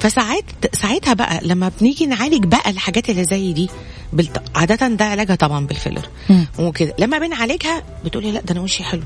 [0.00, 3.70] فساعات ساعتها بقى لما بنيجي نعالج بقى الحاجات اللي زي دي
[4.12, 4.42] بالت...
[4.54, 6.08] عاده ده علاجها طبعا بالفيلر.
[6.58, 6.94] وكده.
[6.98, 9.02] لما بنعالجها بتقولي لا ده أنا وشي حلو.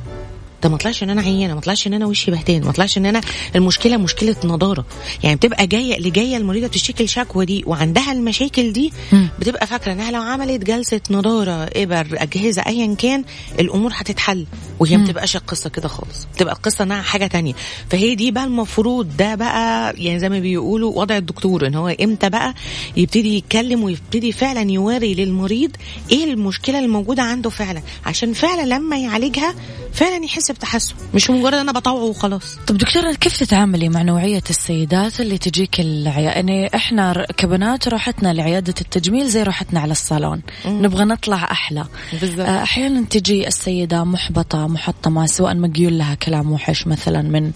[0.64, 3.06] ده ما طلعش ان أنا عيانه ما طلعش ان أنا وشي بهتان ما طلعش ان
[3.06, 3.20] أنا
[3.56, 4.84] المشكلة مشكلة نضارة.
[5.22, 8.92] يعني بتبقى جاية اللي جاية المريضة بتشتكي الشكوى دي وعندها المشاكل دي.
[9.38, 13.24] بتبقى فاكرة انها لو عملت جلسة نضارة إبر أجهزة ايا كان
[13.60, 14.46] الأمور هتتحل
[14.80, 16.26] وهي ما بتبقاش القصة كده خالص.
[16.34, 17.54] بتبقى القصة انها حاجة تانية.
[17.90, 22.28] فهي دي بقى المفروض ده بقى يعني زي ما بيقولوا وضع الدكتور إن هو إمتى
[22.30, 22.54] بقى
[22.96, 25.70] يبتدي يتكلم ويبتدي فعلا يوري للمريض
[26.12, 27.82] إيه المشكلة الموجودة عنده فعلا.
[28.06, 29.54] عشان فعلا لما يعالجها
[29.92, 32.58] فعلا يحس بتحسن مش مجرد أنا بطوعه وخلاص.
[32.66, 38.74] طب دكتورة كيف تتعاملي مع نوعية السيدات اللي تجيك العيادة يعني إحنا كبنات روحتنا لعيادة
[38.80, 40.42] التجميل زي روحتنا على الصالون.
[40.66, 41.84] نبغى نطلع أحلى.
[42.20, 42.48] بالظبط.
[42.48, 47.52] آه، أحيانا تجي السيدة محبطة محطمة سواء مقيول لها كلام وحش مثلا من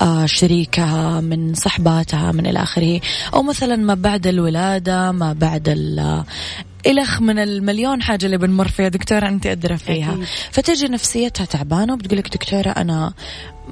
[0.00, 3.00] آه، شريكها من صحباتها من إلى آخره.
[3.34, 5.68] أو مثلا ما بعد الولادة ما بعد
[6.86, 10.24] ال إلخ من المليون حاجة اللي بنمر فيها دكتورة أنت أدرى فيها أكيد.
[10.50, 13.12] فتجي نفسيتها تعبانة وبتقول لك دكتورة أنا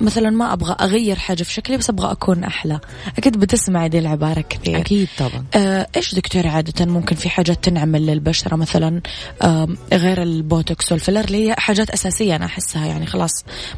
[0.00, 2.80] مثلا ما أبغى أغير حاجة في شكلي بس أبغى أكون أحلى.
[3.18, 4.78] أكيد بتسمعي دي العبارة كثير.
[4.78, 5.44] أكيد طبعا.
[5.54, 9.00] آه، إيش دكتور عادة ممكن في حاجات تنعمل للبشرة؟ مثلا
[9.42, 12.86] آه، غير البوتوكس والفيلر اللي هي حاجات أساسية أنا أحسها.
[12.86, 13.30] يعني خلاص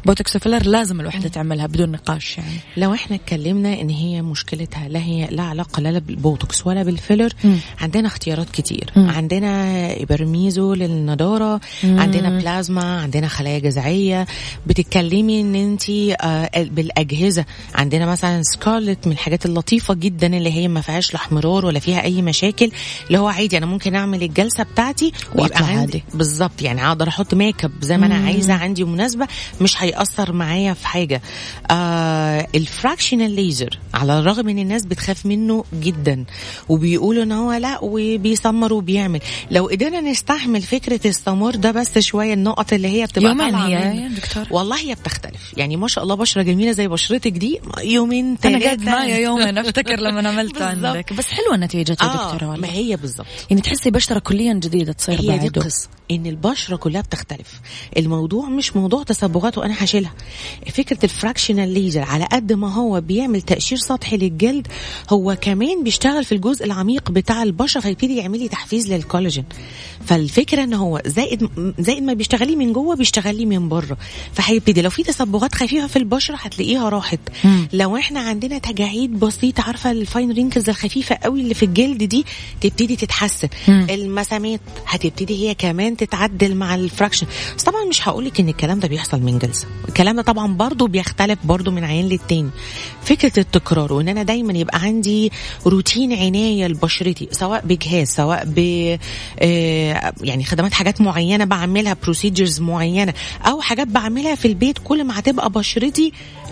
[0.05, 2.59] بوتوكس وفيلر لازم الوحدة تعملها بدون نقاش يعني.
[2.77, 7.57] لو إحنا اتكلمنا إن هي مشكلتها لا هي لا علاقة لا بالبوتوكس ولا بالفيلر مم.
[7.81, 8.91] عندنا اختيارات كتير.
[8.95, 9.09] مم.
[9.09, 11.99] عندنا إبرميزو للنضارة مم.
[11.99, 14.27] عندنا بلازما عندنا خلايا جذعية.
[14.67, 16.06] بتتكلمي إن انت آه
[16.55, 17.45] بالأجهزة.
[17.75, 22.03] عندنا مثلا سكارلت من الحاجات اللطيفة جدا اللي هي ما فيهاش لا احمرار ولا فيها
[22.03, 22.71] أي مشاكل
[23.07, 26.03] اللي هو عادي أنا ممكن أعمل الجلسة بتاعتي عندي عادي.
[26.13, 29.27] بالظبط يعني أقدر أحط ميك اب زي ما أنا عايزة عندي مناسبة
[29.61, 31.21] مش هيأثر معايا في حاجة.
[31.71, 36.25] آه ال fractional laser على الرغم إن الناس بتخاف منه جدا
[36.69, 39.19] وبيقولوا إن هو لأ وبيسمر وبيعمل.
[39.51, 44.47] لو قدرنا نستحمل فكرة السمار ده بس شوية النقط اللي هي بتبقى يومين هي دكتور.
[44.51, 45.53] والله هي بتختلف.
[45.57, 49.99] يعني ما شاء الله بشرة جميلة زي بشرتك دي يومين أنا قاعد معايا يومين أفتكر
[49.99, 50.61] لما عملت.
[50.61, 51.13] عندك.
[51.13, 55.21] بس حلوة نتيجة يا آه دكتورة ما هي بالظبط يعني تحسي بشرة كليا جديدة تصير
[55.21, 57.61] هي دي القصة إن البشرة كلها بتختلف.
[57.97, 60.13] الموضوع مش موضوع تصبغات وأنا هشيلها.
[60.73, 64.67] فكرة ال fractional laser على قد ما هو بيعمل تقشير سطحي للجلد
[65.09, 69.45] هو كمان بيشتغل في الجزء العميق بتاع البشرة فيبتدي يعمل لي تحفيز للكولاجين.
[70.05, 73.97] فالفكرة إن هو زائد زائد ما بيشتغلي من جوه بيشتغلي من بره.
[74.33, 77.19] فهيبتدي لو في تصبغات خفيفة في البشرة هتلاقيها راحت.
[77.43, 77.67] مم.
[77.73, 82.25] لو إحنا عندنا تجاعيد بسيطة عارفة ال fine wrinkles الخفيفة قوي اللي في الجلد دي
[82.61, 83.47] تبتدي تتحسن.
[83.67, 83.87] مم.
[83.89, 87.27] المسامات هتبتدي هي كمان تتعدل مع ال fraction
[87.57, 89.67] بس طبعا مش هقول لك إن الكلام ده بيحصل من جلسة.
[89.87, 92.49] الكلام ده طبعا برضو بيختلف برضو من عين للتاني.
[93.03, 95.31] فكرة التكرار وإن أنا دايما يبقى عندي
[95.65, 98.59] روتين عناية لبشرتي سواء بجهاز سواء ب
[99.39, 103.13] آه، يعني خدمات حاجات معينة بعملها procedures معينة
[103.45, 105.76] أو حاجات بعملها في البيت كل ما هتبقى بشرتي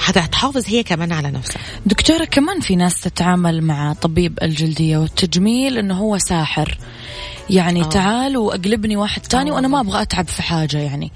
[0.02, 1.62] هت- هتحافظ هي كمان على نفسها.
[1.86, 6.78] دكتورة كمان في ناس تتعامل مع طبيب الجلدية والتجميل إنه هو ساحر.
[7.50, 7.86] يعني آه.
[7.86, 7.90] آه.
[7.90, 9.80] تعال واقلبني واحد تاني آه وأنا ما.
[9.80, 11.12] أبغى أتعب في حاجة يعني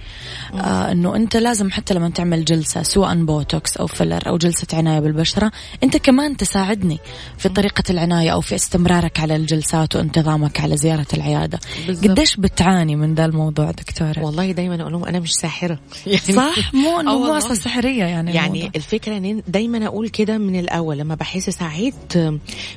[0.54, 5.00] آه إنه أنت لازم حتى لما تعمل جلسة سواء بوتوكس أو فيلر أو جلسة عناية
[5.00, 5.52] بالبشرة
[5.84, 7.00] أنت كمان تساعدني
[7.38, 12.12] في طريقة العناية أو في استمرارك على الجلسات وانتظامك على زيارة العيادة بالضبط.
[12.12, 16.74] قديش بتعاني من ذا الموضوع دكتورة والله دايما أقول لهم أنا مش ساحرة يعني صح
[16.74, 17.38] مو آه انه.
[17.38, 18.72] أصلا سحرية يعني يعني الموضوع.
[18.76, 21.94] الفكرة ان دايما أقول كده من الأول لما بحس ساعات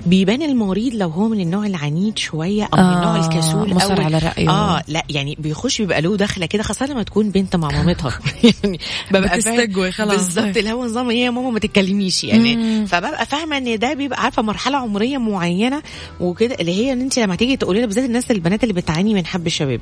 [0.06, 4.04] بيبان المريض لو هو من النوع العنيد شوية أو من آه، النوع الكسول مصر أو
[4.04, 4.50] على رأيه.
[4.50, 8.18] آه لا يعني بيخش بيبقى له دخله كده خاصة لما تكون بنت مع مامتها
[8.64, 10.16] يعني ببقى بتستقوي خلاص.
[10.16, 12.86] بالظبط اللي هو نظام يا ماما ما تتكلميش يعني مم.
[12.86, 15.82] فببقى فاهمة إن ده بيبقى عارفة مرحلة عمرية معينة
[16.20, 19.26] وكده اللي هي إن انت لما تيجي تقولي لها بالذات الناس البنات اللي بتعاني من
[19.26, 19.80] حب الشباب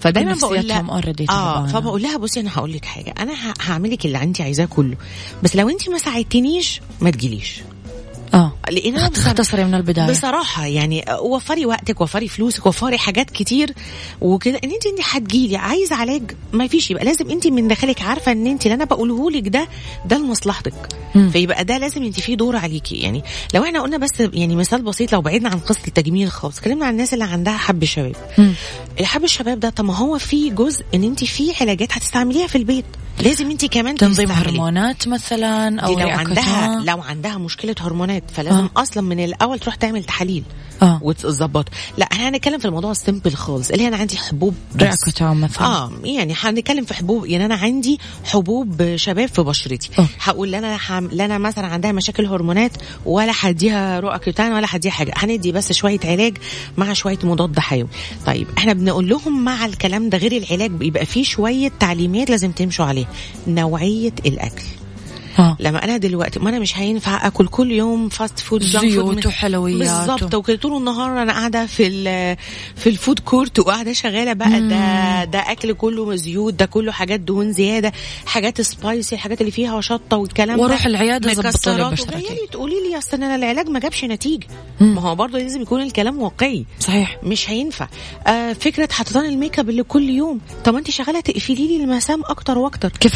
[0.00, 0.80] فدايما بقول لها
[1.30, 1.66] آه.
[1.66, 4.96] فبقول لها بصي أنا هقول لك حاجة أنا ه- هعمل لك اللي انت عايزاه كله
[5.42, 7.60] بس لو انت ما ساعدتنيش ما تجيليش
[8.36, 8.52] آه
[9.08, 13.72] تختصري من البداية بصراحة يعني وفري وقتك وفري فلوسك وفري حاجات كتير
[14.20, 16.22] وكده إن انت أنت هتجيلي عايز علاج
[16.52, 19.68] ما فيش يبقى لازم أنت من داخلك عارفة إن أنت اللي أنا بقوله لك ده
[20.06, 20.74] ده لمصلحتك.
[21.32, 23.22] فيبقى ده لازم أنت فيه دور عليكي يعني
[23.54, 26.92] لو إحنا قلنا بس يعني مثال بسيط لو بعدنا عن قصة التجميل خالص اتكلمنا عن
[26.92, 28.16] الناس اللي عندها حب شباب.
[29.00, 32.84] الحب الشباب ده طب ما هو في جزء إن أنت في علاجات هتستعمليها في البيت
[33.22, 34.30] لازم أنت كمان تنظيم.
[34.30, 36.82] هرمونات مثلا أو لو عندها.
[36.86, 38.82] لو عندها مشكلة هرمونات فلازم آه.
[38.82, 40.44] أصلا من الأول تروح تعمل تحاليل
[40.82, 41.00] آه.
[41.02, 41.68] وتظبط.
[41.98, 44.54] لا إحنا هنتكلم في الموضوع السيمبل خالص اللي أنا عندي حبوب
[45.34, 49.90] مثلا آه يعني هنتكلم في حبوب يعني أنا عندي حبوب شباب في بشرتي.
[49.98, 50.08] أوه.
[50.20, 51.08] هقول أنا حم...
[51.12, 52.70] لا أنا مثلا عندها مشاكل هرمونات
[53.04, 55.12] ولا هديها روأكوتان ولا هديها حاجة.
[55.16, 56.38] هندي بس شوية علاج
[56.76, 57.88] مع شوية مضاد حيوي.
[58.26, 62.84] طيب إحنا بنقول لهم مع الكلام ده غير العلاج بيبقى فيه شوية تعليمات لازم تمشوا
[62.84, 63.08] عليها.
[63.46, 64.64] نوعية الأكل.
[65.38, 65.56] آه.
[65.60, 69.26] لما أنا دلوقتي ما أنا مش هينفع آكل كل يوم fast food زيوت.
[69.26, 69.78] وحلويات.
[69.78, 70.34] بالظبط.
[70.34, 71.86] وكده طول النهار أنا قاعدة في
[72.76, 74.60] في ال food court وقاعدة شغالة بقى.
[74.60, 77.92] ده ده أكل كله زيوت ده كله حاجات دهون زيادة
[78.26, 81.90] حاجات spicy الحاجات اللي فيها شطه والكلام وأروح ده العيادة ظبطوا لي.
[81.90, 82.46] بشرتي.
[82.52, 84.46] تقولي لي اصل أنا العلاج ما جابش نتيجة.
[84.80, 84.94] مم.
[84.94, 86.64] ما هو برضه لازم يكون الكلام واقعي.
[86.80, 87.18] صحيح.
[87.22, 87.88] مش هينفع.
[88.26, 90.40] آه فكرة حطة الميك اب اللي كل يوم.
[90.64, 92.88] طب ما أنت شغالة تقفلي لي المسام أكتر وأكتر.
[92.88, 93.14] تقفلي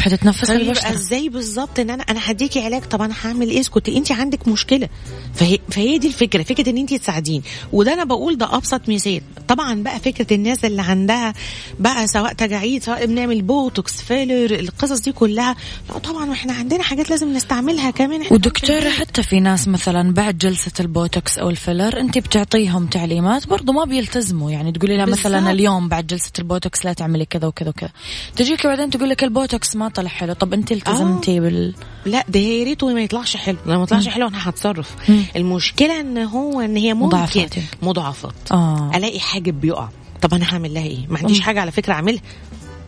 [0.61, 4.47] البشرة إزاي بالظبط إن أنا أنا هديكي علاج طب أنا هعمل إيه؟ اسكت انت عندك
[4.47, 4.89] مشكلة.
[5.33, 7.41] فهي فهي دي الفكرة فكرة ان انت تساعديني
[7.73, 9.21] وده أنا بقول ده ابسط مثال.
[9.47, 11.33] طبعا بقى فكرة الناس اللي عندها
[11.79, 15.55] بقى سواء تجاعيد سواء بنعمل بوتوكس filler القصص دي كلها.
[15.89, 18.21] لا طبعا إحنا عندنا حاجات لازم نستعملها كمان.
[18.21, 23.47] إحنا ودكتورة حتى في ناس مثلا بعد جلسة البوتوكس أو ال filler أنت بتعطيهم تعليمات
[23.47, 24.51] برضو ما بيلتزموا.
[24.51, 25.51] يعني تقولي لها مثلا.
[25.51, 27.89] اليوم بعد جلسة البوتوكس لا تعملي كذا وكذا وكذا.
[28.35, 30.33] تجيك بعدين تقول لك البوتوكس ما طلع حلو.
[30.33, 31.73] طب أنت التزمتي بال
[32.05, 34.95] لا ده يا ريته ما يطلعش حلو لو ما يطلعش حلو أنا هتصرف.
[35.35, 37.53] المشكلة إن هو إن هي ممكن مضاعفات.
[37.81, 38.91] مضاعفات آه.
[38.95, 39.89] ألاقي حاجب بيقع
[40.21, 41.39] طب أنا هعمل لها إيه ما عنديش.
[41.41, 42.21] حاجة على فكرة أعملها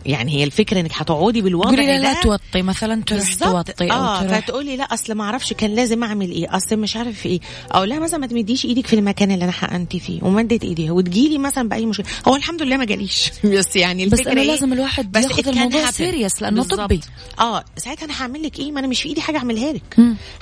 [0.06, 4.76] يعني هي الفكرة إنك هتقعدي بالوضع قولي لا توطي مثلا تروح توطي آه تروح فتقولي
[4.76, 7.40] لا أصل ما أعرفش كان لازم أعمل إيه أصل مش عارف إيه.
[7.74, 11.38] أو لا مثلا ما تمديش إيدك في المكان اللي أنا حقنتي فيه ومدت إيديها وتجيلي
[11.38, 12.06] مثلا بأي مشكلة.
[12.28, 13.30] هو الحمد لله ما جاليش.
[13.58, 16.80] بس يعني بس الفكرة أنا إيه؟ لازم الواحد بس ياخذ الموضوع serious لأنه بالظبط.
[16.80, 17.00] طبي.
[17.40, 19.96] آه ساعتها أنا هعمل لك إيه؟ ما أنا مش في إيدي حاجة أعملها لك.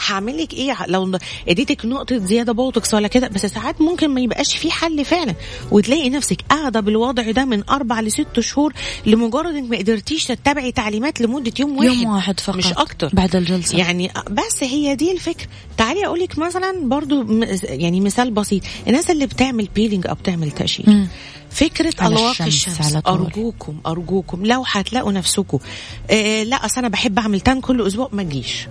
[0.07, 4.57] هعمل لك إيه؟ لو اديتك نقطة زيادة بوتوكس ولا كده بس ساعات ممكن ما يبقاش
[4.57, 5.35] في حل فعلا.
[5.71, 8.73] وتلاقي نفسك قاعدة بالوضع ده من أربع لست شهور
[9.07, 11.89] لمجرد انك ما قدرتيش تتبعي تعليمات لمدة يوم واحد.
[11.89, 13.11] يوم واحد فقط مش أكتر.
[13.13, 13.79] بعد الجلسة.
[13.79, 15.47] يعني بس هي دي الفكرة.
[15.77, 18.63] تعالي أقول لك مثلا برضو يعني مثال بسيط.
[18.87, 21.09] الناس اللي بتعمل peeling أو بتعمل تقشير مم.
[21.51, 22.97] فكرة الواقي الشمس.
[23.07, 24.47] أرجوكم أرجوكم.
[24.47, 25.59] لو هتلاقوا نفسكم
[26.11, 28.67] آه لا أصل أنا بحب أعمل tan كل أسبوع ما تجيش.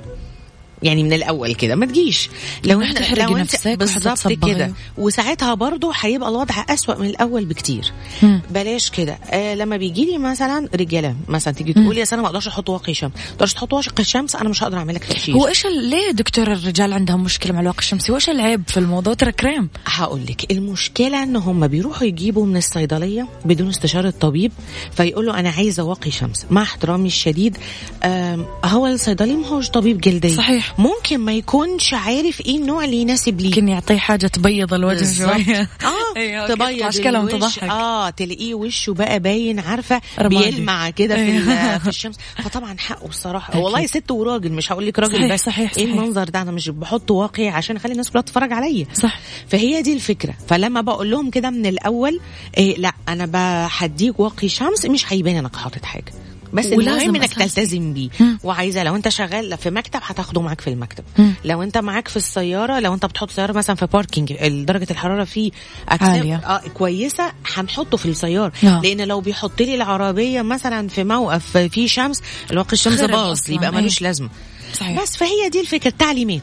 [0.83, 2.29] يعني من الأول كده ما تجيش.
[2.65, 4.27] لو أنت لو أنت نفسك بالظبط.
[4.27, 4.73] كده.
[4.97, 7.91] وساعتها برضو هيبقى الوضع أسوأ من الأول بكتير.
[8.23, 8.41] مم.
[8.49, 9.13] بلاش كده.
[9.13, 12.93] آه لما بيجي لي مثلا رجالة مثلا تيجي تقول يا أنا ما أقدرش أحط واقي
[12.93, 13.11] شمس.
[13.15, 16.51] ما تقدرش تحط واقي شمس أنا مش هقدر أعمل لك تقشير هو إيش ليه دكتور
[16.51, 19.69] الرجال عندهم مشكلة مع الواقي الشمسي؟ وايش العيب في الموضوع؟ ترى كريم.
[19.85, 24.51] هقول لك المشكلة إن هم بيروحوا يجيبوا من الصيدلية بدون استشارة الطبيب
[24.91, 26.45] فيقول له أنا عايزة واقي شمس.
[26.49, 27.57] مع احترامي الشديد
[28.03, 30.70] آم، هو الصيدلي ما هوش طبيب جلديه صحيح.
[30.77, 35.13] ممكن ما يكونش عارف إيه النوع اللي يناسب ليه يمكن يعطيه حاجة تبيض الوجه.
[35.17, 36.47] شوية آه أيوة،.
[36.47, 37.27] تبيض اشكالهم.
[37.29, 40.01] تضحك آه تلاقيه وشه بقى باين عارفة.
[40.21, 41.77] بيلمع كده في, أيوة.
[41.77, 43.59] في الشمس فطبعا حقه الصراحة.
[43.59, 45.93] والله ست وراجل مش هقول لك راجل بس صحيح، إيه صحيح.
[45.93, 49.93] المنظر ده أنا مش بحط واقي عشان أخلي الناس كلها تتفرج عليا صح فهي دي
[49.93, 52.19] الفكرة فلما بقول لهم كده من الأول
[52.57, 56.13] إيه لأ أنا بديك واقي شمس مش هيبان إنك حاطط حاجة
[56.53, 57.33] بس المهم إنك.
[57.33, 58.09] تلتزم بيه.
[58.43, 61.33] وعايزة لو أنت شغال في مكتب هتاخده معاك في المكتب مم.
[61.45, 64.33] لو أنت معاك في السيارة لو أنت بتحط سيارة مثلا في parking
[64.63, 65.51] درجة الحرارة فيه
[65.87, 66.35] عالية.
[66.35, 68.81] آه كويسة هنحطه في السيارة آه.
[68.83, 72.21] لأن لو بيحط لي العربية مثلا في موقف فيه شمس
[72.51, 73.71] الواقي الشمس باظ يبقى.
[73.71, 74.29] ملوش لازمة
[74.73, 76.41] صحيح بس فهي دي الفكرة التعليمات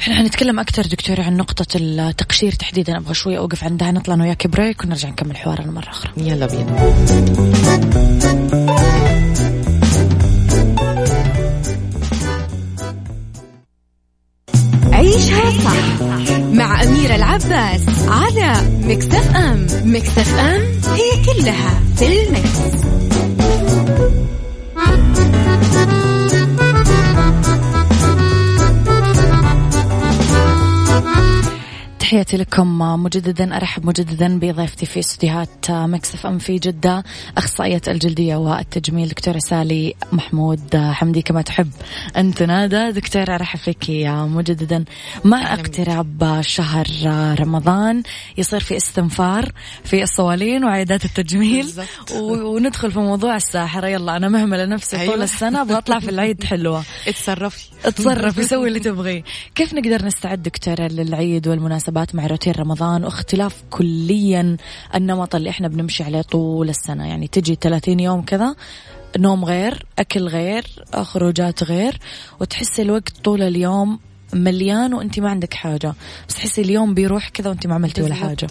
[0.00, 2.96] إحنا حنتكلم أكثر دكتور عن نقطة التقشير تحديدا.
[2.96, 6.12] أبغى شوي أوقف عندها نطلع أنا وياك break ونرجع نكمل حوارنا مرة أخرى.
[6.16, 6.76] يلا بينا.
[14.92, 16.02] عيشها صح
[16.52, 19.66] مع أميرة العباس على مكتف أم.
[19.84, 20.62] مكتف أم
[20.94, 23.05] هي كلها في المكس.
[32.06, 32.78] تحياتي لكم.
[32.78, 37.04] مجددا أرحب مجددا بضيفتي في استديوهات Mix FM في جدة
[37.36, 41.22] أخصائية الجلدية والتجميل دكتورة سالي محمود حمدي.
[41.22, 41.70] كما تحب
[42.16, 44.84] أن تنادى دكتور أرحب فيك مجددا.
[45.24, 45.54] مع.
[45.54, 46.86] اقتراب شهر
[47.40, 48.02] رمضان؟
[48.38, 49.52] يصير في استنفار
[49.84, 51.72] في الصوالين وعيادات التجميل.
[52.20, 55.24] وندخل في موضوع السحرة يلا أنا مهملة نفسي طول أيوة.
[55.24, 56.84] السنة أبغى أطلع في العيد حلوة.
[57.08, 57.68] اتصرفي.
[57.84, 59.22] اتصرفي سوي اللي تبغيه
[59.54, 61.48] كيف نقدر نستعد دكتورة للعيد
[61.96, 64.56] والمناسبات مع روتين رمضان واختلاف كليا
[64.94, 67.06] النمط اللي إحنا بنمشي عليه طول السنة.
[67.08, 68.54] يعني تجي 30 يوم كذا
[69.18, 71.98] نوم غير أكل غير خروجات غير
[72.40, 73.98] وتحسي الوقت طول اليوم
[74.32, 75.94] مليان وانت ما عندك حاجة.
[76.28, 78.14] بس تحسي اليوم بيروح كذا وانت ما عملتي ولا.
[78.14, 78.46] حاجة.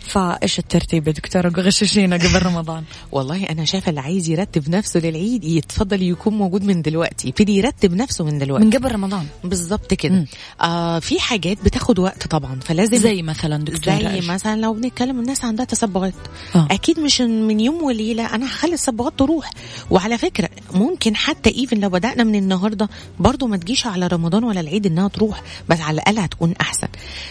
[0.00, 2.84] فايش الترتيب يا دكتورة؟ غششينا قبل رمضان.
[3.12, 7.28] والله أنا شايفة اللي عايز يرتب نفسه للعيد يتفضل يكون موجود من دلوقتي.
[7.28, 8.64] يبتدي يرتب نفسه من دلوقتي.
[8.64, 9.26] من قبل رمضان.
[9.44, 10.24] بالظبط كده.
[10.60, 12.60] آه في حاجات بتاخد وقت طبعا.
[12.60, 16.14] فلازم زي مثلا دكتورة زي إيش؟ مثلا لو بنتكلم الناس عندها تسبغات.
[16.54, 16.68] آه.
[16.70, 19.50] أكيد مش من يوم وليلة أنا هخلي التسبغات تروح.
[19.90, 22.88] وعلى فكرة ممكن حتى ايفن لو بدأنا من النهارده
[23.18, 26.88] برضو ما تجيش على رمضان ولا العيد انها تروح بس على الأقل هتكون أحسن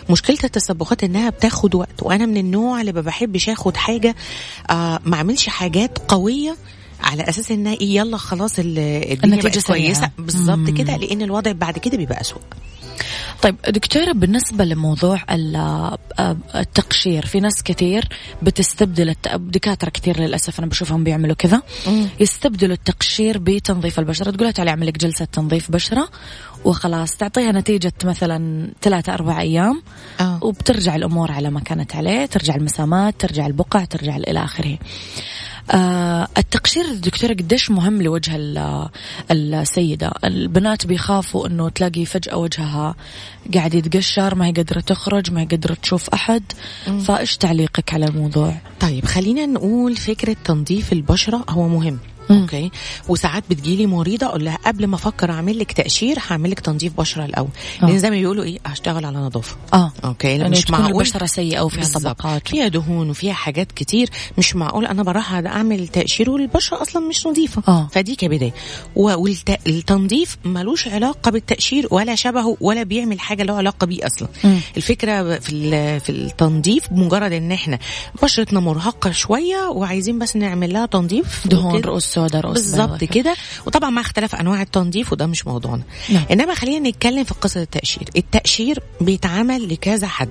[0.10, 4.16] مشكلة التسبغات إنها بتاخد وقت وأنا من النوع اللي ما بحبش آخد حاجة
[4.70, 6.56] آه ما أعملش حاجات قوية
[7.04, 8.80] على أساس انها يلا خلاص ال-
[9.12, 9.68] الدنيا بقت.
[9.68, 10.70] كويسة بالظبط.
[10.70, 12.42] كده لأن الوضع بعد كده بيبقى اسوء
[13.42, 15.98] طيب دكتورة بالنسبة لموضوع آه،
[16.56, 18.08] التقشير في ناس كثير
[18.42, 21.62] بتستبدل الت- دكاترة كثير للأسف أنا بشوفهم بيعملوا كذا.
[22.20, 24.32] يستبدلوا التقشير بتنظيف البشرة.
[24.32, 26.10] تقول تعالي أعمل لك جلسة تنظيف بشرة
[26.66, 29.82] وخلاص تعطيها نتيجة مثلا ثلاثة أربع أيام
[30.20, 30.40] آه.
[30.44, 34.78] وبترجع الأمور على ما كانت عليه ترجع المسامات ترجع البقع ترجع إلى آخره.
[36.38, 38.90] التقشير دكتورة قديش مهم لوجه ال-
[39.32, 42.96] السيدة؟ البنات بيخافوا أنه تلاقي فجأة وجهها
[43.54, 46.44] قاعد يتقشر ما هي قادرة تخرج ما هي قادرة تشوف أحد.
[47.06, 52.00] فإيش تعليقك على الموضوع؟ طيب خلينا نقول فكرة تنظيف البشرة هو مهم.
[52.30, 52.42] مم.
[52.42, 52.72] okay
[53.08, 57.26] وساعات بتجيلي مريضة أقول لها قبل ما أفكر اعمل لك تقشير هعمل لك تنظيف بشرة
[57.26, 57.48] الأول
[57.84, 57.86] آه.
[57.86, 61.62] لأن زي ما بيقولوا إيه هشتغل على نظافة آه أوكي يعني مش معقول البشرة سيئة
[61.62, 61.84] وفيها.
[61.84, 67.28] طبقات فيها دهون وفيها حاجات كتير مش معقول أنا بروح أعمل تقشير والبشرة أصلا مش
[67.28, 67.88] نظيفة آه.
[67.92, 68.54] فدي كبداية
[68.96, 74.60] والتنظيف ملوش علاقة بالتقشير ولا شبهه ولا بيعمل حاجة له علاقة بيه أصلا مم.
[74.78, 77.80] الفكرة في في التنظيف بمجرد إن إحنا
[78.24, 81.82] بشرتنا مرهقة شوية وعايزين بس نعمل لها تنظيف دهون.
[81.82, 83.04] رؤوس سوداء رؤوس بالظبط.
[83.04, 86.26] كده وطبعا مع اختلاف أنواع التنظيف وده مش موضوعنا نعم.
[86.32, 90.30] إنما خلينا نتكلم في قصة التقشير التقشير بيتعمل لكذا حد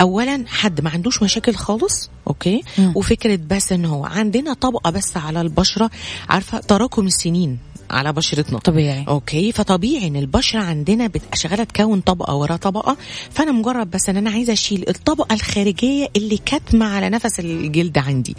[0.00, 2.92] اولا حد ما عندوش مشاكل خالص okay مم.
[2.96, 5.90] وفكرة بس إن هو عندنا طبقة بس على البشرة
[6.28, 7.58] عارفة تراكم السنين
[7.90, 8.58] على بشرتنا.
[8.58, 9.04] طبيعي.
[9.08, 12.96] okay فطبيعي إن البشرة عندنا بت- شغاله تكون طبقة ورا طبقة.
[13.30, 18.36] فأنا مجرد بس إن أنا عايزة أشيل الطبقة الخارجية اللي كاتمة على نفس الجلد عندي.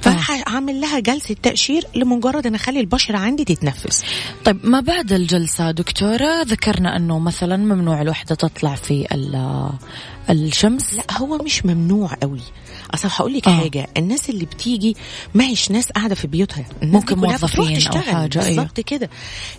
[0.00, 4.04] فهعمل لها جلسة تقشير لمجرد إن أخلي البشرة عندي تتنفس.
[4.44, 9.70] طيب ما بعد الجلسة دكتورة ذكرنا أنه مثلا ممنوع الوحدة تطلع في ال-
[10.30, 12.40] الشمس؟ لا هو مش ممنوع قوي.
[12.94, 13.60] أصل هقول لك آه.
[13.60, 14.96] حاجة الناس اللي بتيجي
[15.34, 16.64] ما هيش ناس قاعدة في بيوتها.
[16.82, 18.02] الناس ممكن موظفين تشتغل.
[18.02, 18.62] حاجة، أيوه.
[18.90, 19.10] كده.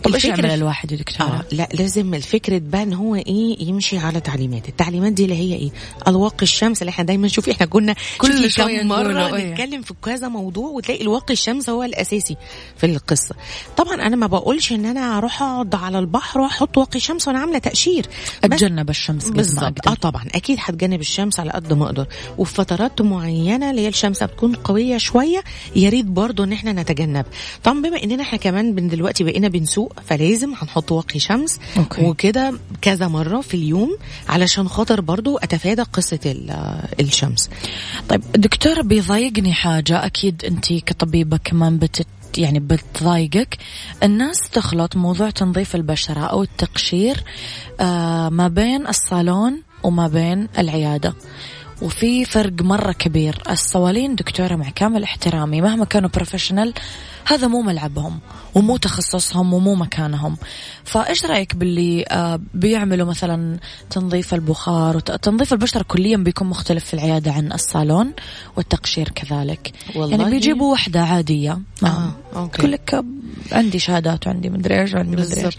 [0.02, 3.98] طب الفكرة يعمل الواحد يا دكتورة؟ آه لا لازم الفكرة بقى ان هو إيه يمشي
[3.98, 4.68] على تعليمات.
[4.68, 5.70] التعليمات دي اللي هي إيه؟
[6.08, 7.48] الواقي الشمس اللي إحنا دايما نشوف.
[7.48, 9.52] إحنا كنا كل شوفي مرة نقوله، إيه.
[9.52, 12.36] نتكلم في كذا موضوع وتلاقي الواقي الشمس هو الأساسي
[12.76, 13.34] في القصة.
[13.76, 17.58] طبعا أنا ما بقولش إن أنا أروح أقعد على البحر وأحط واقي شمس وأنا عاملة
[17.58, 18.06] تقشير
[18.44, 19.88] بس أتجنب الشمس بالظبط.
[19.88, 20.24] آه طبعا.
[20.34, 22.06] أكيد هتجنب الشمس على قد ما أقدر.
[22.38, 25.44] وفي فترات معينة اللي هي الشمس بتكون قوية شوية
[25.76, 27.24] يا ريت برضه إن إحنا نتجنب.
[27.64, 31.58] طبعا بما إننا إحنا كمان من دلوقتي بقينا بنسوق فلازم هنحط واقي شمس.
[31.78, 32.02] أوكي.
[32.04, 32.52] وكده
[32.82, 33.96] كذا مرة في اليوم
[34.28, 37.50] علشان خاطر برضه أتفادى قصة ال- الشمس.
[38.08, 40.06] طيب دكتورة بيضايقني حاجة.
[40.06, 42.06] أكيد أنت كطبيبة كمان بتت
[42.38, 43.58] يعني بتضايقك.
[44.02, 47.24] الناس تخلط موضوع تنظيف البشرة أو التقشير
[47.80, 51.14] آه ما بين الصالون وما بين العيادة.
[51.82, 53.42] وفي فرق مرة كبير.
[53.50, 56.74] الصوالين دكتورة مع كامل احترامي مهما كانوا بروفيشنال
[57.26, 58.18] هذا مو ملعبهم
[58.54, 60.36] ومو تخصصهم ومو مكانهم.
[60.84, 63.58] فإيش رأيك باللي آه بيعملوا مثلا
[63.90, 65.10] تنظيف البخار وت...
[65.12, 68.12] تنظيف البشره كليا بيكون مختلف في العيادة عن الصالون
[68.56, 70.16] والتقشير كذلك؟ والله.
[70.16, 71.58] يعني بيجيبوا وحدة عادية.
[71.84, 72.66] آه، okay.
[72.66, 73.04] لك آه،
[73.52, 75.56] عندي شهادات وعندي مدري إيش وعندي مدري إيش.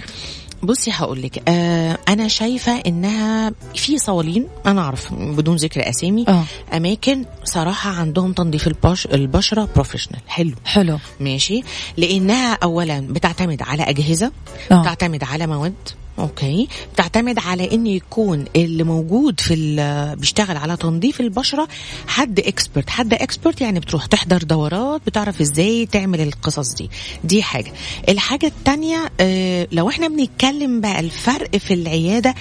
[0.63, 6.43] بصي هقول لك آه أنا شايفة إنها في صوالين أنا أعرف بدون ذكر أسامي آه.
[6.73, 10.53] أماكن صراحة عندهم تنظيف البش البشرة professional حلو.
[10.65, 10.99] حلو.
[11.19, 11.63] ماشي؟
[11.97, 14.31] لأنها اولا بتعتمد على أجهزة
[14.71, 14.81] آه.
[14.81, 15.73] بتعتمد على مواد
[16.19, 16.67] okay.
[16.93, 21.67] بتعتمد على إن يكون اللي موجود في ال- بيشتغل على تنظيف البشرة
[22.07, 26.89] حد expert حد expert يعني بتروح تحضر دورات بتعرف إزاي تعمل القصص دي.
[27.23, 27.73] دي حاجة.
[28.09, 32.35] الحاجة التانية آه لو إحنا بنتكلم بقى الفرق في العيادة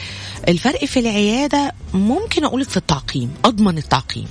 [0.49, 4.27] الفرق في العيادة ممكن أقولك في التعقيم أضمن التعقيم.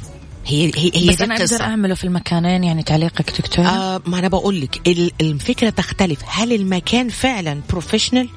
[0.46, 1.62] هي هي هي بس أنا أقدر.
[1.62, 6.20] أعمله في المكانين يعني تعليقك دكتورة؟ آه ما أنا بقول لك ال- الفكرة تختلف.
[6.28, 8.30] هل المكان فعلا professional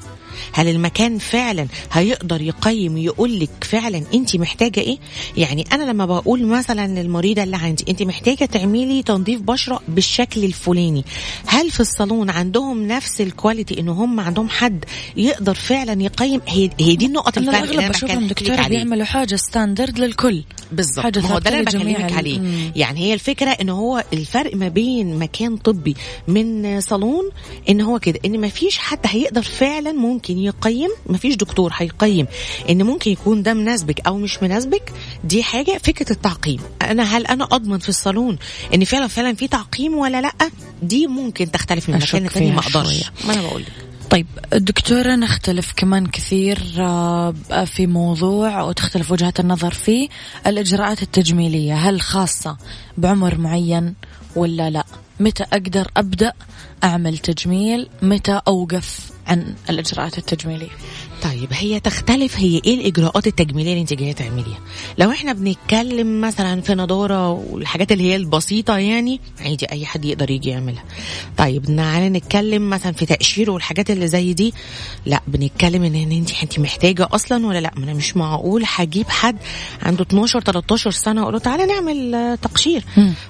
[0.53, 4.99] هل المكان فعلا هيقدر يقيم يقول لك فعلا أنت محتاجة إيه؟
[5.37, 11.05] يعني أنا لما بقول مثلا للمريضة اللي عندي أنت محتاجة تعملي تنظيف بشرة بالشكل الفلاني.
[11.47, 14.85] هل في الصالون عندهم نفس ال quality إن هم عندهم حد
[15.17, 18.77] يقدر فعلا يقيم؟ هي, دي النقط أنا الفرق اللي أنا بشوفهم عليه.
[18.77, 20.43] بيعملوا حاجة standard للكل.
[20.73, 21.05] بالظبط.
[21.05, 22.39] حاجة ما هو ده اللي بكلمك عليه.
[22.39, 22.73] مم.
[22.77, 25.97] يعني هي الفكرة إن هو الفرق ما بين مكان طبي
[26.29, 27.31] من صالون
[27.69, 32.27] إن هو كده إن ما فيش حد هيقدر فعلا ممكن يقيم ما فيش دكتور هيقيم
[32.71, 34.93] إن ممكن يكون ده مناسبك أو مش مناسبك
[35.25, 36.61] دي حاجة فكرة التعقيم.
[36.83, 38.39] أنا هل أنا أضمن في الصالون
[38.75, 40.33] إن فعلا فعلا في تعقيم ولا لأ؟
[40.83, 43.11] دي ممكن تختلف من مكان لتاني ما أقدرش.
[43.27, 43.73] ما أنا بقول لك.
[44.11, 50.09] طيب دكتورة نختلف كمان كثير آه، في موضوع وتختلف وجهات النظر فيه.
[50.47, 52.57] الإجراءات التجميلية هل خاصة
[52.99, 53.95] بعمر معين
[54.37, 54.85] ولا لأ؟
[55.21, 56.33] متى أقدر أبدأ
[56.85, 60.71] أعمل تجميل؟ متى أوقف؟ عن الإجراءات التجميلية.
[61.25, 64.59] طيب هي تختلف هي إيه الإجراءات التجميلية اللي انت جاية تعمليها؟
[64.99, 70.31] لو إحنا بنتكلم مثلا في نضارة والحاجات اللي هي البسيطة يعني عادي أي حد يقدر
[70.31, 70.85] يجي يعملها.
[71.37, 74.55] طيب تعالى نتكلم مثلا في تقشير والحاجات اللي زي دي.
[75.07, 79.37] لا بنتكلم إن انت انت محتاجة أصلا ولا لا؟ ما أنا مش معقول هجيب حد
[79.83, 82.85] عنده 12 13 سنة أقول له تعالى نعمل تقشير.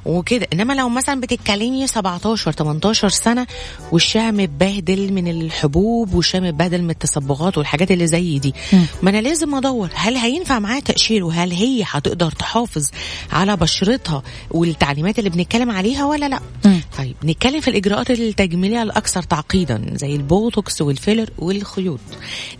[0.07, 0.47] وكده.
[0.53, 3.47] إنما لو مثلا بتتكلمي 17 18 سنة
[3.93, 8.55] وشها متبهدل من الحبوب وشها متبهدل من التصبغات والحاجات اللي زي دي.
[9.03, 12.91] ما أنا لازم أدور هل هينفع معاها تقشير وهل هي هتقدر تحافظ
[13.33, 16.74] على بشرتها والتعليمات اللي بنتكلم عليها ولا لأ مم.
[17.25, 22.01] نتكلم في الإجراءات التجميلية الأكثر تعقيدا زي البوتوكس والفيلر والخيوط.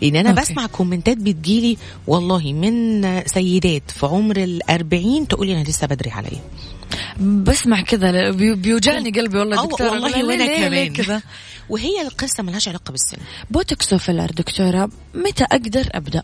[0.01, 0.41] لأن أنا okay.
[0.41, 6.41] بسمع comment ات بتجيلي والله من سيدات في عمر الأربعين تقولي أنا لسه بدري عليا.
[7.19, 9.91] بسمع كذا بي- بيوجعني قلبي والله دكتورة.
[9.91, 10.93] والله وأنا كمان.
[10.93, 11.21] كذا
[11.69, 13.17] وهي القصة ملهاش علاقة بالسن.
[13.51, 16.23] بوتوكس وفيلر دكتورة متى أقدر أبدأ؟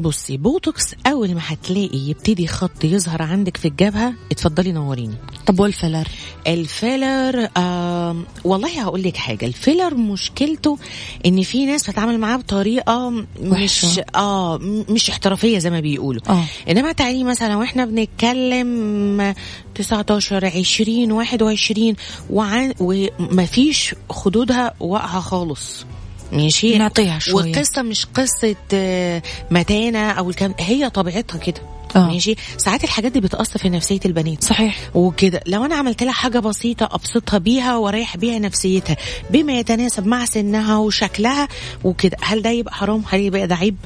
[0.00, 5.14] بصي بوتوكس أول ما هتلاقي يبتدي خط يظهر عندك في الجبهة اتفضلي نوريني.
[5.46, 6.08] طب والفيلر؟
[6.46, 10.78] الفيلر آه والله هقول لك حاجة الفيلر مشكلته
[11.26, 14.04] إن في ناس بتتعامل معاه بطريقة مش وحشة.
[14.14, 16.22] آه مش احترافية زي ما بيقولوا.
[16.28, 16.44] آه.
[16.70, 19.34] إنما تعالي مثلا وإحنا بنتكلم
[19.74, 21.94] 19 20 21
[22.30, 25.86] وعن ومفيش خدودها واقعة خالص.
[26.32, 27.34] ماشي؟ نعطيها شوية.
[27.34, 31.60] والقصة مش قصة آه، متانة أو الكلام هي طبيعتها كده
[31.96, 31.98] آه.
[32.12, 34.78] ماشي؟ ساعات الحاجات دي بتأثر في نفسية البنات صحيح.
[34.94, 38.96] وكده لو أنا عملت لها حاجة بسيطة أبسطها بيها وأريح بيها نفسيتها
[39.30, 41.48] بما يتناسب مع سنها وشكلها
[41.84, 43.76] وكده هل ده يبقى حرام؟ هل يبقى ده عيب؟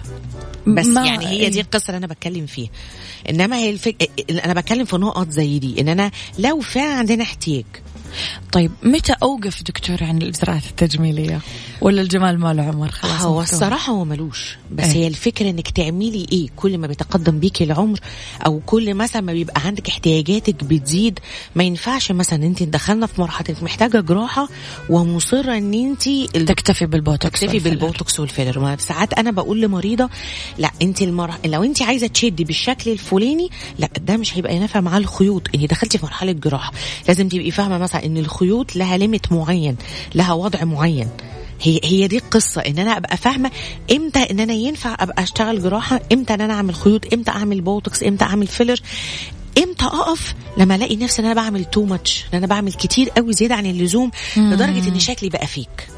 [0.66, 1.62] بس ما- يعني هي دي إيه.
[1.62, 2.70] القصة اللي أنا بتكلم فيها.
[3.30, 4.11] إنما هي الفك...
[4.45, 7.64] أنا بتكلم في نقط زي دي إن أنا لو فعلا عندنا احتياج
[8.52, 11.40] طيب متى أوقف دكتور عن الاجراءات التجميلية
[11.80, 14.92] ولا الجمال ما له عمر خلاص هو؟ الصراحة هو ملوش بس إيه.
[14.92, 17.98] هي الفكرة إنك تعملي إيه كل ما بيتقدم بيكي العمر
[18.46, 21.18] أو كل مثلا ما بيبقى عندك احتياجاتك بتزيد
[21.56, 24.48] ما ينفعش مثلا أنت دخلنا في مرحلة إنك محتاجة جراحة
[24.90, 26.08] ومصرة إن أنت
[26.48, 27.58] تكتفي بالبوتوكس تكتفي.
[27.58, 30.08] بالبوتوكس والفيلر ما ساعات أنا بقول لمريضة
[30.58, 31.30] لا أنت المر...
[31.44, 35.98] لو أنت عايزة تشدي بالشكل الفلاني لا ده مش هيبقى نافع مع الخيوط انت دخلتي
[35.98, 36.72] في مرحلة جراحة
[37.08, 39.76] لازم تبقي فاهمة مثلا إن الخيوط لها limit معين
[40.14, 41.09] لها وضع معين.
[41.64, 43.50] هي هي دي القصة إن أنا أبقى فاهمة
[43.92, 48.03] إمتى إن أنا ينفع أبقى أشتغل جراحة إمتى إن أنا أعمل خيوط إمتى أعمل بوتوكس
[48.03, 48.80] إمتى أعمل فيلر
[49.59, 53.32] إمتى أقف لما ألاقي نفسي إن أنا بعمل too much إن أنا بعمل كتير قوي
[53.32, 55.88] زيادة عن اللزوم لدرجة إن شكلي بقى فيك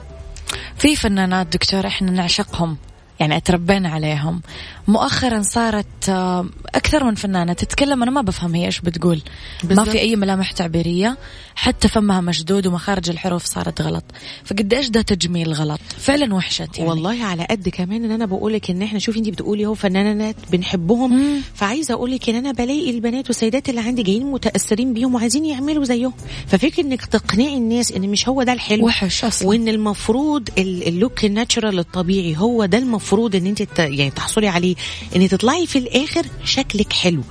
[0.78, 2.76] في فنانات دكتور إحنا نعشقهم.
[3.20, 4.40] يعني أتربينا عليهم.
[4.88, 9.22] مؤخرا صارت آه، أكثر من فنانة تتكلم أنا ما بفهم هي إيش بتقول.
[9.62, 9.88] ما بالضبط.
[9.88, 11.16] في أي ملامح تعبيرية
[11.56, 14.04] حتى فمها مشدود ومخارج الحروف صارت غلط.
[14.44, 16.90] فقد إيش ده تجميل غلط؟ فعلا وحشت يعني.
[16.90, 21.12] والله على قد كمان إن أنا بقولك إن إحنا شوفي انت بتقولي هو فنانات بنحبهم.
[21.16, 21.40] مم.
[21.54, 26.12] فعايزة أقولك إن أنا بلاقي البنات والسيدات اللي عندي جايين متأثرين بيهم وعايزين يعملوا زيهم.
[26.46, 28.86] ففكر إنك تقنعي الناس إن مش هو ده الحلو.
[28.86, 29.48] وحش أصلا.
[29.48, 34.74] وإن المفروض ال- اللوك الناتشرال الطبيعي هو ده المفروض إن أنت يعني تحصلي عليه
[35.16, 37.22] إن تطلعي في الآخر شكلك حلو.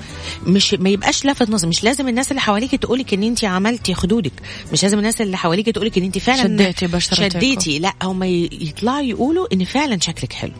[0.46, 1.68] مش ما يبقاش لافت نظر.
[1.68, 4.34] مش لازم الناس اللي حواليك تقولك إن أنت عملتي خدودك.
[4.74, 7.34] مش لازم الناس اللي حواليك تقولك إن أنت فعلا شديتي بشرتك.
[7.34, 7.80] شديتي.
[7.80, 10.54] لا هم يطلعوا يقولوا إن فعلا شكلك حلو.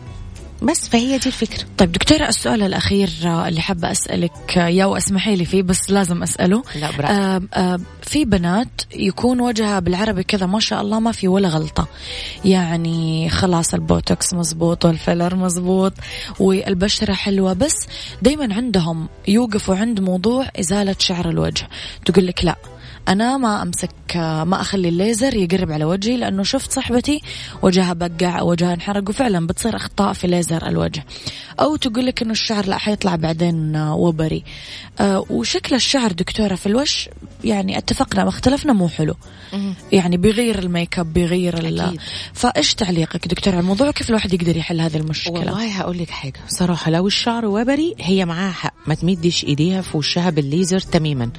[0.64, 1.64] بس فهي دي الفكرة.
[1.78, 6.22] طيب دكتورة السؤال الأخير آه، اللي حابة أسألك آه، يا واسمحي لي فيه بس لازم
[6.22, 6.62] أسأله.
[6.80, 7.10] لا، براحتك.
[7.10, 11.88] آه آه في بنات يكون وجهها بالعربي كذا ما شاء الله ما في ولا غلطة.
[12.44, 15.92] يعني خلاص البوتوكس مزبوط والفيلر مزبوط
[16.40, 17.76] والبشرة حلوة بس
[18.22, 21.68] دايما عندهم يوقفوا عند موضوع إزالة شعر الوجه.
[22.04, 22.56] تقول لك لا
[23.08, 27.20] أنا ما أمسك ما أخلي الليزر يقرب على وجهي لأنه شفت صاحبتي
[27.62, 31.04] وجهها بقع أو وجهها انحرق وفعلا بتصير أخطاء في ليزر الوجه.
[31.60, 34.44] أو تقول لك إنه الشعر لا حيطلع بعدين آه، وبري.
[35.00, 37.08] آه، وشكل الشعر دكتورة في الوش
[37.44, 39.14] يعني اتفقنا ما اختلفنا مو حلو.
[39.92, 41.98] يعني بيغير الميك اب بيغير ال-.
[42.32, 46.40] فايش تعليقك دكتور على الموضوع؟ كيف الواحد يقدر يحل هذه المشكلة؟ والله هقول لك حاجة.
[46.48, 48.74] صراحة لو الشعر وبري هي معاها حق.
[48.86, 51.30] ما تمدش إيديها في وشها بالليزر تماما.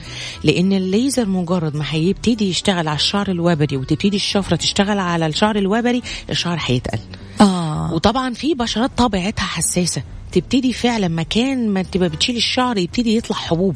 [0.44, 6.02] لأن الليزر مجرد ما هيبتدي يشتغل على الشعر الوبري وتبتدي الشفرة تشتغل على الشعر الوبري
[6.30, 7.00] الشعر هيتقل.
[7.42, 7.94] آه.
[7.94, 10.04] وطبعا في بشرات طبيعتها حساسة.
[10.32, 13.76] تبتدي فعلا مكان ما تبقى بتشيل الشعر يبتدي يطلع حبوب.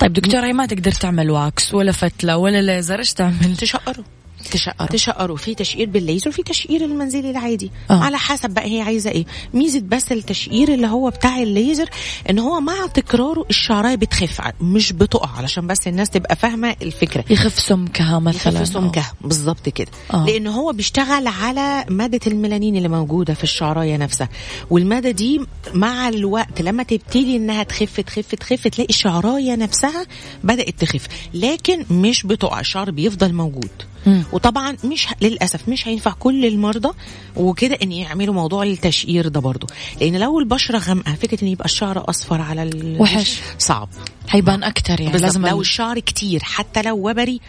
[0.00, 4.04] طيب دكتورة هي ما تقدر تعمل واكس ولا فتلة ولا ليزر؟ إيش تعمل؟ تشقره
[4.48, 4.86] تشقر.
[4.86, 7.70] تشقروا في تشقير بالليزر وفي تشقير المنزلي العادي.
[7.90, 7.94] آه.
[8.04, 9.24] على حسب بقى هي عايزة إيه.
[9.54, 11.88] ميزة بس التشقير اللي هو بتاع الليزر
[12.30, 17.24] إن هو مع تكراره الشعراية بتخف مش بتقع علشان بس الناس تبقى فاهمة الفكرة.
[17.30, 18.52] يخف سمكها مثلا.
[18.52, 19.12] يخف سمكها.
[19.20, 19.88] بالظبط كده.
[20.14, 20.24] آه.
[20.26, 24.28] لأن هو بيشتغل على مادة الميلانين اللي موجودة في الشعراية نفسها.
[24.70, 25.40] والمادة دي
[25.74, 30.06] مع الوقت لما تبتدي إنها تخف تخف تخف تلاقي الشعراية نفسها
[30.44, 31.06] بدأت تخف.
[31.34, 33.70] لكن مش بتقع الشعر بيفضل موجود.
[34.06, 34.24] مم.
[34.32, 36.90] وطبعا مش للأسف مش هينفع كل المرضى
[37.36, 39.66] وكده إن يعملوا موضوع التشقير ده برضو
[40.00, 43.40] لأن لو البشرة غامقة فكرة إن يبقى الشعر أصفر على ال- وحش.
[43.58, 43.88] صعب
[44.28, 47.40] حيبان أكثر يعني لازم لو ال- الشعر كتير حتى لو وبري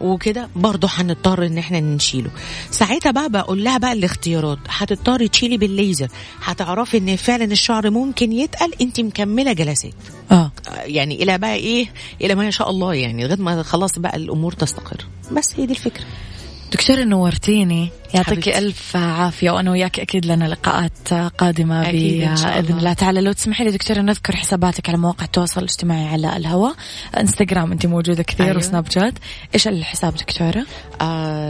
[0.00, 2.30] وكده برضه هنضطر إن إحنا نشيله.
[2.70, 4.58] ساعتها بقى بقول لها بقى الاختيارات.
[4.68, 6.08] هتضطري تشيلي بالليزر.
[6.42, 9.94] هتعرفي إن فعلا الشعر ممكن يتقل انت مكملة جلسات.
[10.30, 10.52] آه.
[10.68, 11.86] آه، يعني إلى بقى إيه؟
[12.20, 15.06] إلى ما شاء الله يعني لغاية ما خلاص بقى الأمور تستقر.
[15.32, 16.04] بس هي دي الفكرة.
[16.72, 18.48] دكتورة نورتيني يعطيك.
[18.48, 22.92] ألف عافية وأنا وياك أكيد لنا لقاءات قادمة بإذن الله.
[22.92, 23.20] تعالى.
[23.20, 26.74] لو تسمحي لي دكتورة نذكر حساباتك على مواقع التواصل الاجتماعي على الهواء.
[27.20, 28.56] إنستغرام أنت موجودة كثير أيوة.
[28.56, 29.14] وسناب شات.
[29.54, 30.66] إيش الحساب دكتورة؟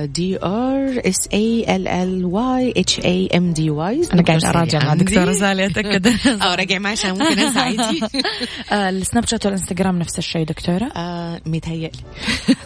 [0.06, 4.84] D R S A L L Y H A M D Y أنا قاعدة أراجع
[4.84, 6.06] مع دكتورة سالي أتأكد.
[6.42, 8.00] آه راجع معي عشان ممكن عادي.
[8.72, 11.98] آه، السناب شات والإنستغرام نفس الشيء دكتورة؟ آه، متهيألي.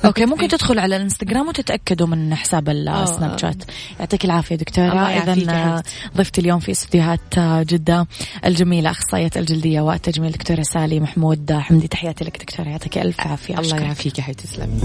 [0.04, 3.56] okay ممكن تدخل على الإنستغرام وتتأكدوا من حساب السناب شات.
[4.00, 4.88] يعطيك العافية دكتورة.
[4.88, 5.82] الله يعافيك اذا يا آه،.
[6.16, 8.06] ضيفتي اليوم في استديوهات آه، جدة
[8.44, 11.52] الجميلة أخصائية الجلدية والتجميل دكتوره سالي محمود.
[11.52, 13.54] آه، حمدي تحياتي لك دكتورة يعطيك ألف عافية.
[13.54, 13.82] الله أشكرك.
[13.82, 14.18] يعافيك.
[14.18, 14.80] يا حبيبتي تسلمي.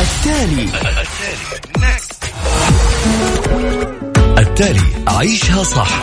[0.00, 0.68] التالي.
[4.38, 4.80] التالي.
[5.08, 6.02] عيشها صح.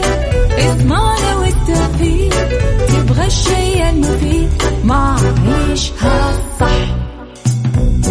[3.31, 4.49] الشيء المفيد.
[4.83, 5.15] ما
[5.47, 6.95] عيشها صح.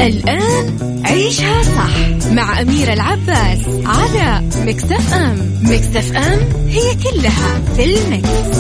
[0.01, 5.61] الآن عيشها صح مع أميرة العباس على مكتف أم.
[5.63, 8.57] مكتف أم هي كلها في المكس.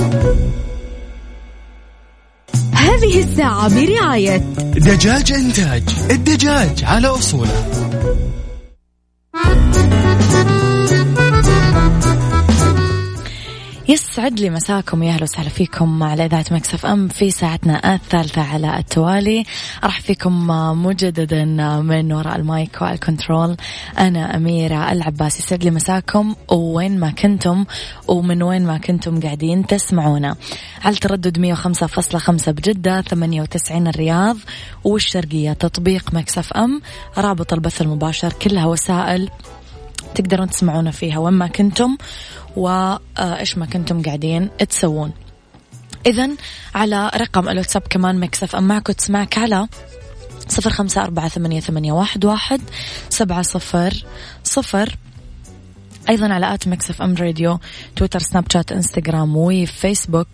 [2.72, 4.36] هذه الساعة برعاية
[4.76, 5.82] دجاج إنتاج.
[6.10, 7.89] الدجاج على أصوله.
[13.90, 18.78] يسعد لي مساكم يا أهلا وسهلا فيكم على إذاعة Mix FM في ساعتنا الثالثة على
[18.78, 19.44] التوالي.
[19.84, 20.46] أرحب فيكم
[20.84, 21.44] مجددا
[21.80, 23.56] من وراء ال mic وال control
[23.98, 26.34] أنا أميرة العباس يسعد لي مساكم.
[26.52, 27.64] وين ما كنتم
[28.08, 30.36] ومن وين ما كنتم قاعدين تسمعونا.
[30.84, 34.36] على تردد 105.5 بجدة 98 الرياض.
[34.84, 36.80] والشرقية تطبيق Mix FM
[37.18, 39.30] رابط البث المباشر كلها وسائل
[40.20, 41.96] تقدرون تسمعونا فيها وين ما كنتم
[42.56, 45.12] وإيش ما كنتم قاعدين تسوون.
[46.06, 46.30] إذا
[46.74, 49.68] على رقم الواتساب كمان Mix FM معك وتسمعك على
[50.48, 52.60] صفر خمسة أربعة ثمانية, ثمانية واحد, واحد
[53.08, 54.04] سبعة صفر
[54.44, 54.96] صفر.
[56.08, 57.58] أيضا على at Mix FM Radio
[57.96, 60.28] تويتر سناب شات إنستغرام وفيسبوك.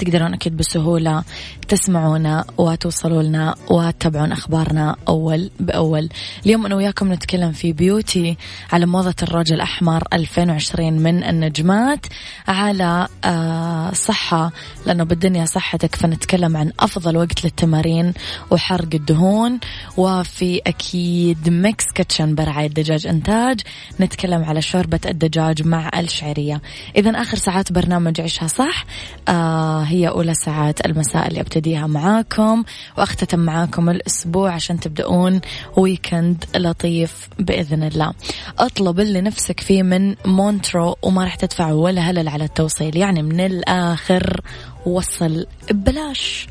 [0.00, 1.24] تقدرون أكيد بسهولة
[1.68, 6.08] تسمعونا وتوصلوا لنا وتتابعون أخبارنا أول بأول.
[6.46, 8.36] اليوم أنا وياكم نتكلم في beauty
[8.72, 12.06] على موضة الروج الأحمر 2020 من النجمات
[12.48, 14.52] على آه صحة
[14.86, 18.12] لأنه بالدنيا صحتك فنتكلم عن أفضل وقت للتمارين
[18.50, 19.60] وحرق الدهون
[19.96, 23.60] وفي أكيد Mix Kitchen برعاية دجاج إنتاج.
[24.00, 26.62] نتكلم على شوربة الدجاج مع الشعرية.
[26.96, 28.84] إذا آخر ساعات برنامج عيشها صح.
[29.28, 32.64] آه هي أولى ساعات المساء اللي أبتديها معاكم
[32.98, 35.40] وأختتم معاكم الأسبوع عشان تبدأون
[35.76, 38.12] weekend لطيف بإذن الله.
[38.58, 42.96] أطلب اللي نفسك فيه من مونترو وما راح تدفع ولا هللة على التوصيل.
[42.96, 44.40] يعني من الآخر
[44.86, 46.48] وصل ببلاش.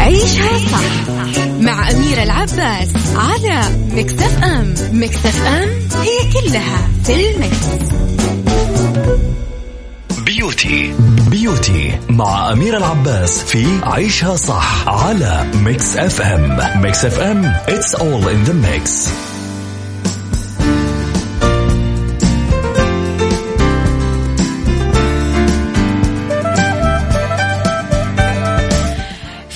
[0.00, 1.21] عيشها صح.
[1.62, 3.60] مع أميرة العباس على
[3.94, 4.74] Mix FM.
[4.92, 5.68] Mix FM
[6.02, 7.56] هي كلها في ال mix.
[10.24, 10.94] Beauty.
[11.30, 16.58] Beauty مع أميرة العباس في عيشها صح على Mix FM.
[16.82, 19.08] Mix FM it's all in the mix.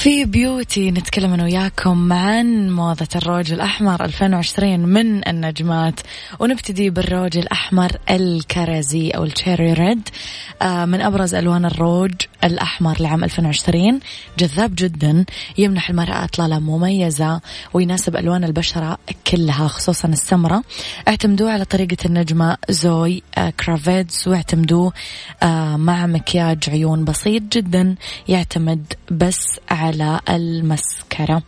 [0.07, 6.01] في beauty نتكلم أنا وياكم عن موضة الروج الأحمر 2020 من النجمات
[6.41, 10.09] ونبتدي بالروج الأحمر الكرزي أو ال cherry red
[10.63, 12.13] آه، من أبرز ألوان الروج
[12.45, 14.01] الأحمر لعام 2020
[14.39, 15.25] جذاب جدا
[15.59, 17.41] يمنح المرأة إطلالة مميزة
[17.75, 20.63] ويناسب ألوان البشرة كلها خصوصا السمرة
[21.09, 24.93] اعتمدوه على طريقة النجمة زوي آه، كرافيتس واعتمدوه
[25.43, 27.95] آه، مع مكياج عيون بسيط جدا
[28.29, 29.96] يعتمد بس على
[30.29, 31.43] المسكرة.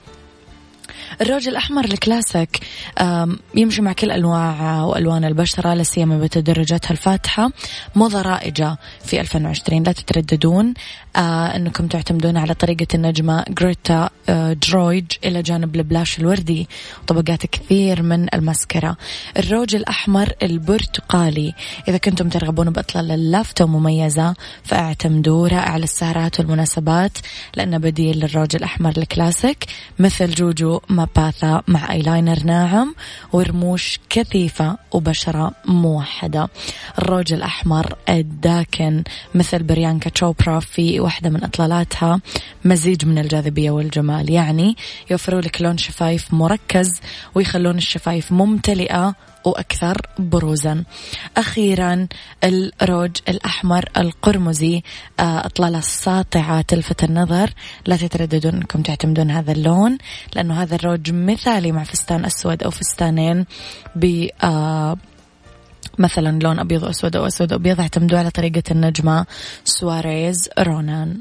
[1.21, 2.61] الروج الأحمر الكلاسيك
[3.55, 7.51] يمشي مع كل أنواع وألوان البشرة لا سيما بتدرجاتها الفاتحة
[7.97, 10.75] موضة رائجة في 2020 لا تترددون.
[11.17, 16.69] آه أنكم تعتمدون على طريقة النجمة جريتا آه درويج إلى جانب ال blush الوردي
[17.03, 18.97] وطبقات كثير من الماسكرا
[19.39, 21.55] الروج الأحمر البرتقالي
[21.89, 24.35] إذا كنتم ترغبون بإطلالة لافتة مميزة
[24.65, 27.19] فاعتمدوا رائع للسهرات والمناسبات
[27.57, 29.65] لأنه بديل للروج الأحمر الكلاسيك
[29.99, 32.95] مثل جوجو مباثا مع ايلاينر ناعم
[33.33, 36.49] ورموش كثيفة وبشرة موحدة.
[36.99, 42.21] الروج الأحمر الداكن مثل بريانكا تشوبرا في واحدة من إطلالاتها
[42.65, 44.31] مزيج من الجاذبية والجمال.
[44.31, 44.77] يعني
[45.11, 47.01] يوفروا لك لون شفايف مركز
[47.35, 49.15] ويخلون الشفايف ممتلئة
[49.45, 50.85] وأكثر بروزا.
[51.37, 52.09] أخيرا
[52.45, 54.83] الروج الأحمر القرمزي
[55.21, 57.51] آه، إطلالة ساطعة تلفت النظر.
[57.87, 59.99] لا تترددون أنكم تعتمدون هذا اللون
[60.35, 63.47] لأنه هذا الروج مثالي مع فستان أسود أو فستانين
[63.97, 64.97] ب آه،
[65.99, 69.27] مثلا لون أبيض وأسود أو أسود وأبيض اعتمدوا على طريقة النجمة.
[69.65, 71.21] سواريز رونان.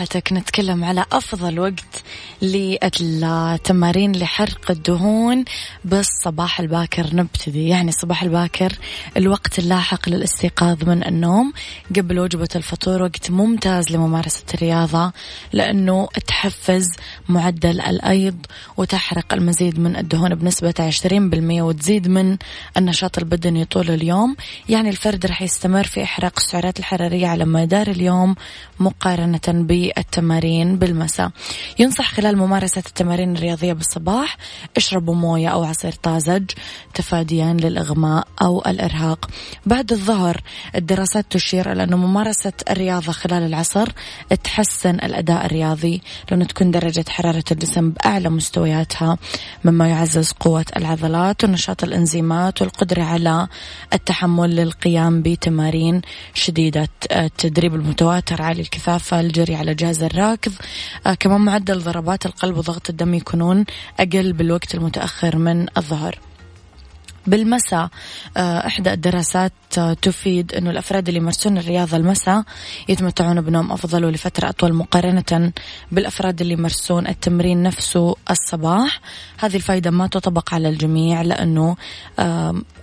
[0.00, 1.99] صحتك نتكلم على أفضل وقت.
[2.42, 5.44] للتمارين لحرق الدهون
[5.84, 7.68] بالصباح الباكر نبتدي.
[7.68, 8.72] يعني الصباح الباكر
[9.16, 11.52] الوقت اللاحق للاستيقاظ من النوم
[11.96, 15.12] قبل وجبة الفطور وقت ممتاز لممارسة الرياضة
[15.52, 16.86] لأنه تحفز
[17.28, 22.36] معدل الأيض وتحرق المزيد من الدهون بنسبة 20% وتزيد من
[22.76, 24.36] النشاط البدني طول اليوم.
[24.68, 28.34] يعني الفرد راح يستمر في إحراق السعرات الحرارية على مدار اليوم
[28.80, 31.30] مقارنة بالتمارين بالمساء.
[31.78, 34.36] ينصح خلال ممارسة التمارين الرياضية بالصباح
[34.76, 36.44] اشربوا موية أو عصير طازج
[36.94, 39.30] تفاديا للإغماء أو الإرهاق.
[39.66, 40.40] بعد الظهر
[40.74, 43.88] الدراسات تشير إلى أن ممارسة الرياضة خلال العصر
[44.44, 49.18] تحسن الأداء الرياضي لأنه تكون درجة حرارة الجسم بأعلى مستوياتها
[49.64, 53.46] مما يعزز قوة العضلات ونشاط الإنزيمات والقدرة على
[53.92, 56.02] التحمل للقيام بتمارين
[56.34, 56.88] شديدة.
[57.12, 60.52] التدريب المتواتر عالي الكثافة الجري على جهاز الراكض
[61.06, 63.64] آه كمان معدل ضربات القلب وضغط الدم يكونون
[64.00, 66.18] أقل بالوقت المتأخر من الظهر.
[67.26, 67.88] بالمساء
[68.36, 72.42] آه، إحدى الدراسات آه، تفيد أنه الأفراد اللي يمارسون الرياضة المساء
[72.88, 75.52] يتمتعون بنوم أفضل ولفترة أطول مقارنة
[75.92, 79.00] بالأفراد اللي يمارسون التمرين نفسه الصباح.
[79.38, 81.76] هذه الفائدة ما تطبق على الجميع لأنه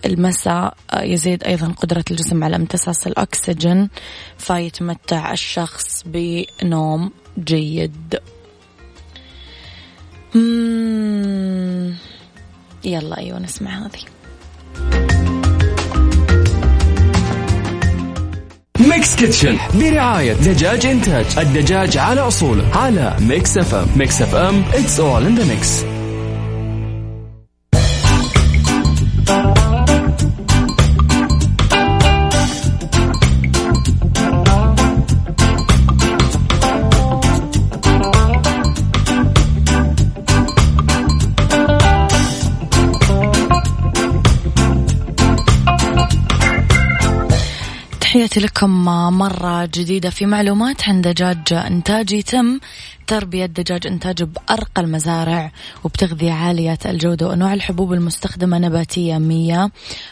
[0.06, 3.90] المساء آه، يزيد أيضا قدرة الجسم على امتصاص الأكسجين
[4.38, 8.20] فيتمتع الشخص بنوم جيد.
[12.86, 14.00] يلا أيوة نسمع هذه.
[18.80, 21.26] Mix Kitchen برعاية دجاج إنتاج.
[21.38, 23.88] الدجاج على أصوله على Mix FM.
[23.96, 25.97] Mix FM it's all in the mix.
[48.18, 48.70] تحياتي لكم
[49.18, 52.60] مرة جديدة في معلومات عن دجاج إنتاج يتم
[53.08, 55.52] تربية دجاج إنتاج بأرقى المزارع
[55.84, 59.72] وبتغذية عالية الجودة وأنواع الحبوب المستخدمة نباتية مية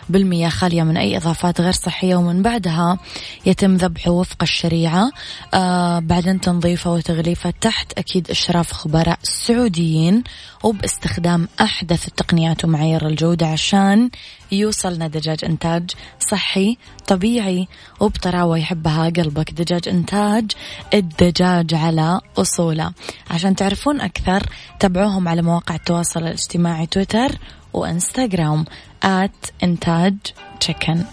[0.09, 2.97] بالمية خالية من أي إضافات غير صحية ومن بعدها
[3.45, 5.11] يتم ذبحه وفق الشريعة.
[5.53, 10.23] آه بعدين تنظيفه وتغليفه تحت أكيد إشراف خبراء سعوديين
[10.63, 14.09] وباستخدام أحدث التقنيات ومعايير الجودة عشان
[14.51, 16.77] يوصلنا دجاج إنتاج صحي
[17.07, 17.67] طبيعي
[17.99, 19.51] وبطراوة يحبها قلبك.
[19.51, 20.51] دجاج إنتاج
[20.93, 22.91] الدجاج على أصوله.
[23.29, 24.43] عشان تعرفون أكثر
[24.79, 27.31] تابعوهم على مواقع التواصل الاجتماعي تويتر
[27.73, 28.65] وإنستغرام
[29.03, 30.15] at إنتاج
[30.59, 31.03] chicken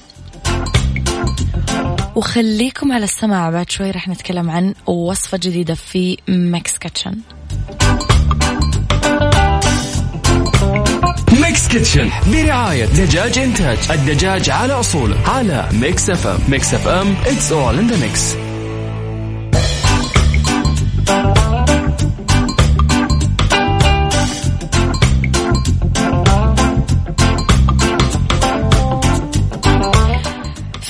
[2.16, 3.50] وخليكم على السماع.
[3.50, 7.18] بعد شوي رح نتكلم عن وصفة جديدة في Mix Kitchen
[11.40, 15.16] Mix Kitchen برعاية دجاج إنتاج الدجاج على أصوله.
[15.26, 18.51] على Mix FM Mix FM it's all in the mix.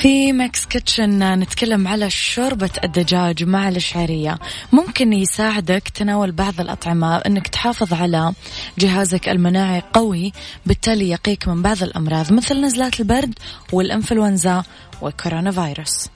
[0.02, 4.38] في Mix Kitchen نتكلم على شوربة الدجاج مع الشعرية.
[4.72, 8.32] ممكن يساعدك تناول بعض الأطعمة أنك تحافظ على
[8.78, 10.32] جهازك المناعي قوي
[10.66, 13.34] بالتالي يقيك من بعض الأمراض مثل نزلات البرد
[13.72, 14.62] والإنفلونزا
[15.02, 16.08] والكورونا فيروس.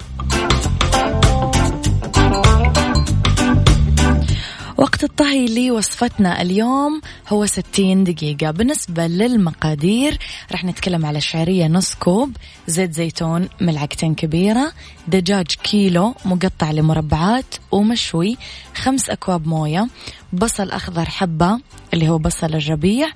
[4.79, 8.51] وقت الطهي لوصفتنا اليوم هو 60 دقيقة.
[8.51, 10.19] بالنسبة للمقادير
[10.53, 14.73] رح نتكلم على شعرية نص كوب زيت زيتون ملعقتين كبيرة
[15.09, 18.37] دجاج كيلو مقطع لمربعات ومشوي
[18.75, 19.89] خمس أكواب موية
[20.33, 21.61] بصل أخضر حبة
[21.95, 23.09] اللي هو بصل الربيع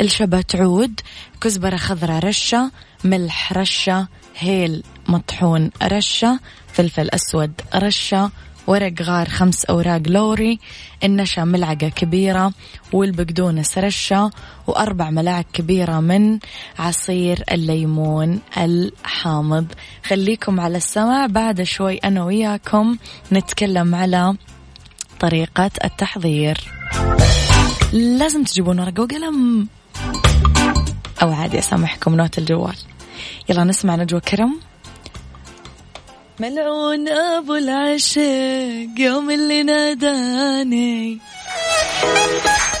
[0.00, 1.00] الشبت عود
[1.40, 2.70] كزبرة خضراء رشة
[3.04, 4.08] ملح رشة
[4.38, 6.40] هيل مطحون رشة
[6.72, 8.30] فلفل أسود رشة
[8.66, 10.58] ورق غار خمس أوراق لوري
[11.04, 12.52] النشا ملعقة كبيرة
[12.92, 14.30] والبقدونس رشة
[14.66, 16.38] وأربع ملاعق كبيرة من
[16.78, 19.66] عصير الليمون الحامض.
[20.04, 22.96] خليكم على السمع بعد شوي أنا وياكم
[23.32, 24.34] نتكلم على
[25.20, 26.58] طريقة التحضير.
[27.92, 29.68] لازم تجيبون ورقة وقلم.
[31.22, 32.76] أو عادي أسامحكم note الجوال.
[33.48, 34.60] يلا نسمع نجوى كرم.
[36.40, 41.18] ملعون أبو العشق يوم اللي ناداني.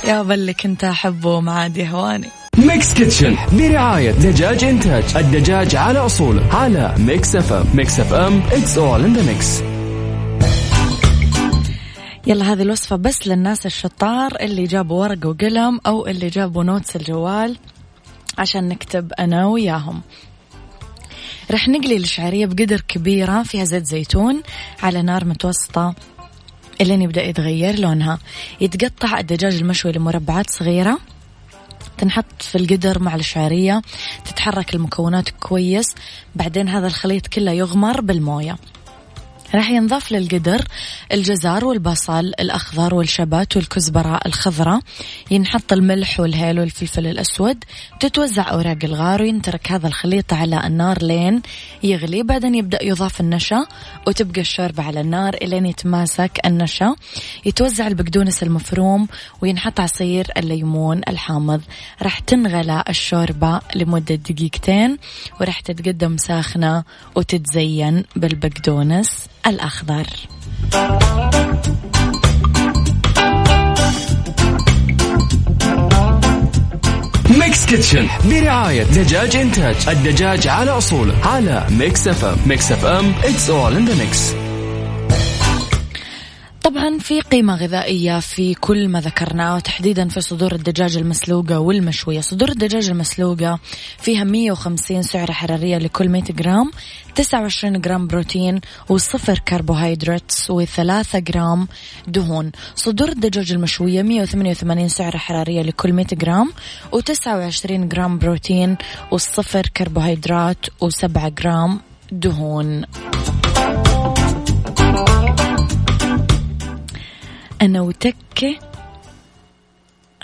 [0.04, 2.28] يا اللي كنت أحبه معادي هواني
[2.58, 5.16] Mix Kitchen برعاية دجاج إنتاج.
[5.16, 7.66] الدجاج على أصوله على Mix FM.
[7.74, 9.62] Mix FM it's all in the mix.
[12.26, 17.56] يلا هذه الوصفة بس للناس الشطار اللي جابوا ورقة وقلم أو اللي جابوا نوتس الجوال
[18.38, 20.00] عشان نكتب أنا وياهم.
[21.50, 24.42] رح نقلي الشعرية بقدر كبيرة فيها زيت زيتون
[24.82, 25.94] على نار متوسطة.
[26.80, 28.18] إلين يبدأ يتغير لونها.
[28.60, 30.98] يتقطع الدجاج المشوي لمربعات صغيرة.
[31.98, 33.82] تنحط في القدر مع الشعرية.
[34.24, 35.94] تتحرك المكونات كويس.
[36.34, 38.56] بعدين هذا الخليط كله يغمر بالموية.
[39.56, 40.64] راح ينضاف للقدر
[41.12, 44.80] الجزر والبصل الأخضر والشبت والكزبرة الخضراء
[45.30, 47.64] ينحط الملح والهيل والفلفل الأسود.
[48.00, 51.42] تتوزع أوراق الغار وينترك هذا الخليط على النار لين
[51.82, 52.22] يغلي.
[52.22, 53.66] بعدين يبدأ يضاف النشا
[54.06, 56.94] وتبقى الشوربة على النار إلين يتماسك النشا.
[57.44, 59.08] يتوزع البقدونس المفروم
[59.42, 61.60] وينحط عصير الليمون الحامض.
[62.02, 64.98] راح تنغلى الشوربة لمدة دقيقتين
[65.40, 66.84] وراح تتقدم ساخنة
[67.14, 69.28] وتتزين بالبقدونس.
[69.46, 70.06] الأخضر
[77.30, 81.14] Mix Kitchen برعاية دجاج إنتاج الدجاج على أصوله.
[81.26, 84.45] على Mix FM Mix FM it's all in the mix.
[86.66, 92.20] طبعا في قيمة غذائية في كل ما ذكرناه وتحديدا في صدور الدجاج المسلوقة والمشوية.
[92.20, 93.58] صدور الدجاج المسلوقة
[93.98, 96.70] فيها 150 سعرة حرارية لكل 100 جرام
[97.14, 101.68] 29 جرام بروتين وصفر كربوهيدرات و3 جرام
[102.08, 102.52] دهون.
[102.74, 106.52] صدور الدجاج المشوية 188 سعرة حرارية لكل 100 جرام
[106.92, 108.76] و29 جرام بروتين
[109.10, 111.80] وصفر كربوهيدرات و7 جرام
[112.12, 112.84] دهون.
[117.62, 118.58] أنا وتكة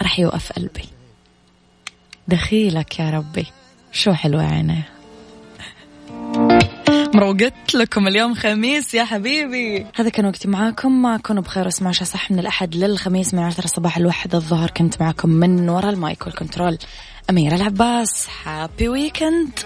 [0.03, 0.85] رح يوقف قلبي.
[2.29, 3.47] دخيلك يا ربي.
[3.93, 4.83] شو حلوة عيني.
[7.15, 9.87] مروقت لكم اليوم خميس يا حبيبي.
[9.95, 11.03] هذا كان وقتي معاكم.
[11.03, 14.71] ما كونوا بخير اسمعوا صح من الأحد للخميس من عشرة صباح الواحد الظهر.
[14.71, 16.79] كنت معاكم من وراء ال mic وال control.
[17.31, 18.29] أميرة العباس.
[18.45, 19.59] Happy weekend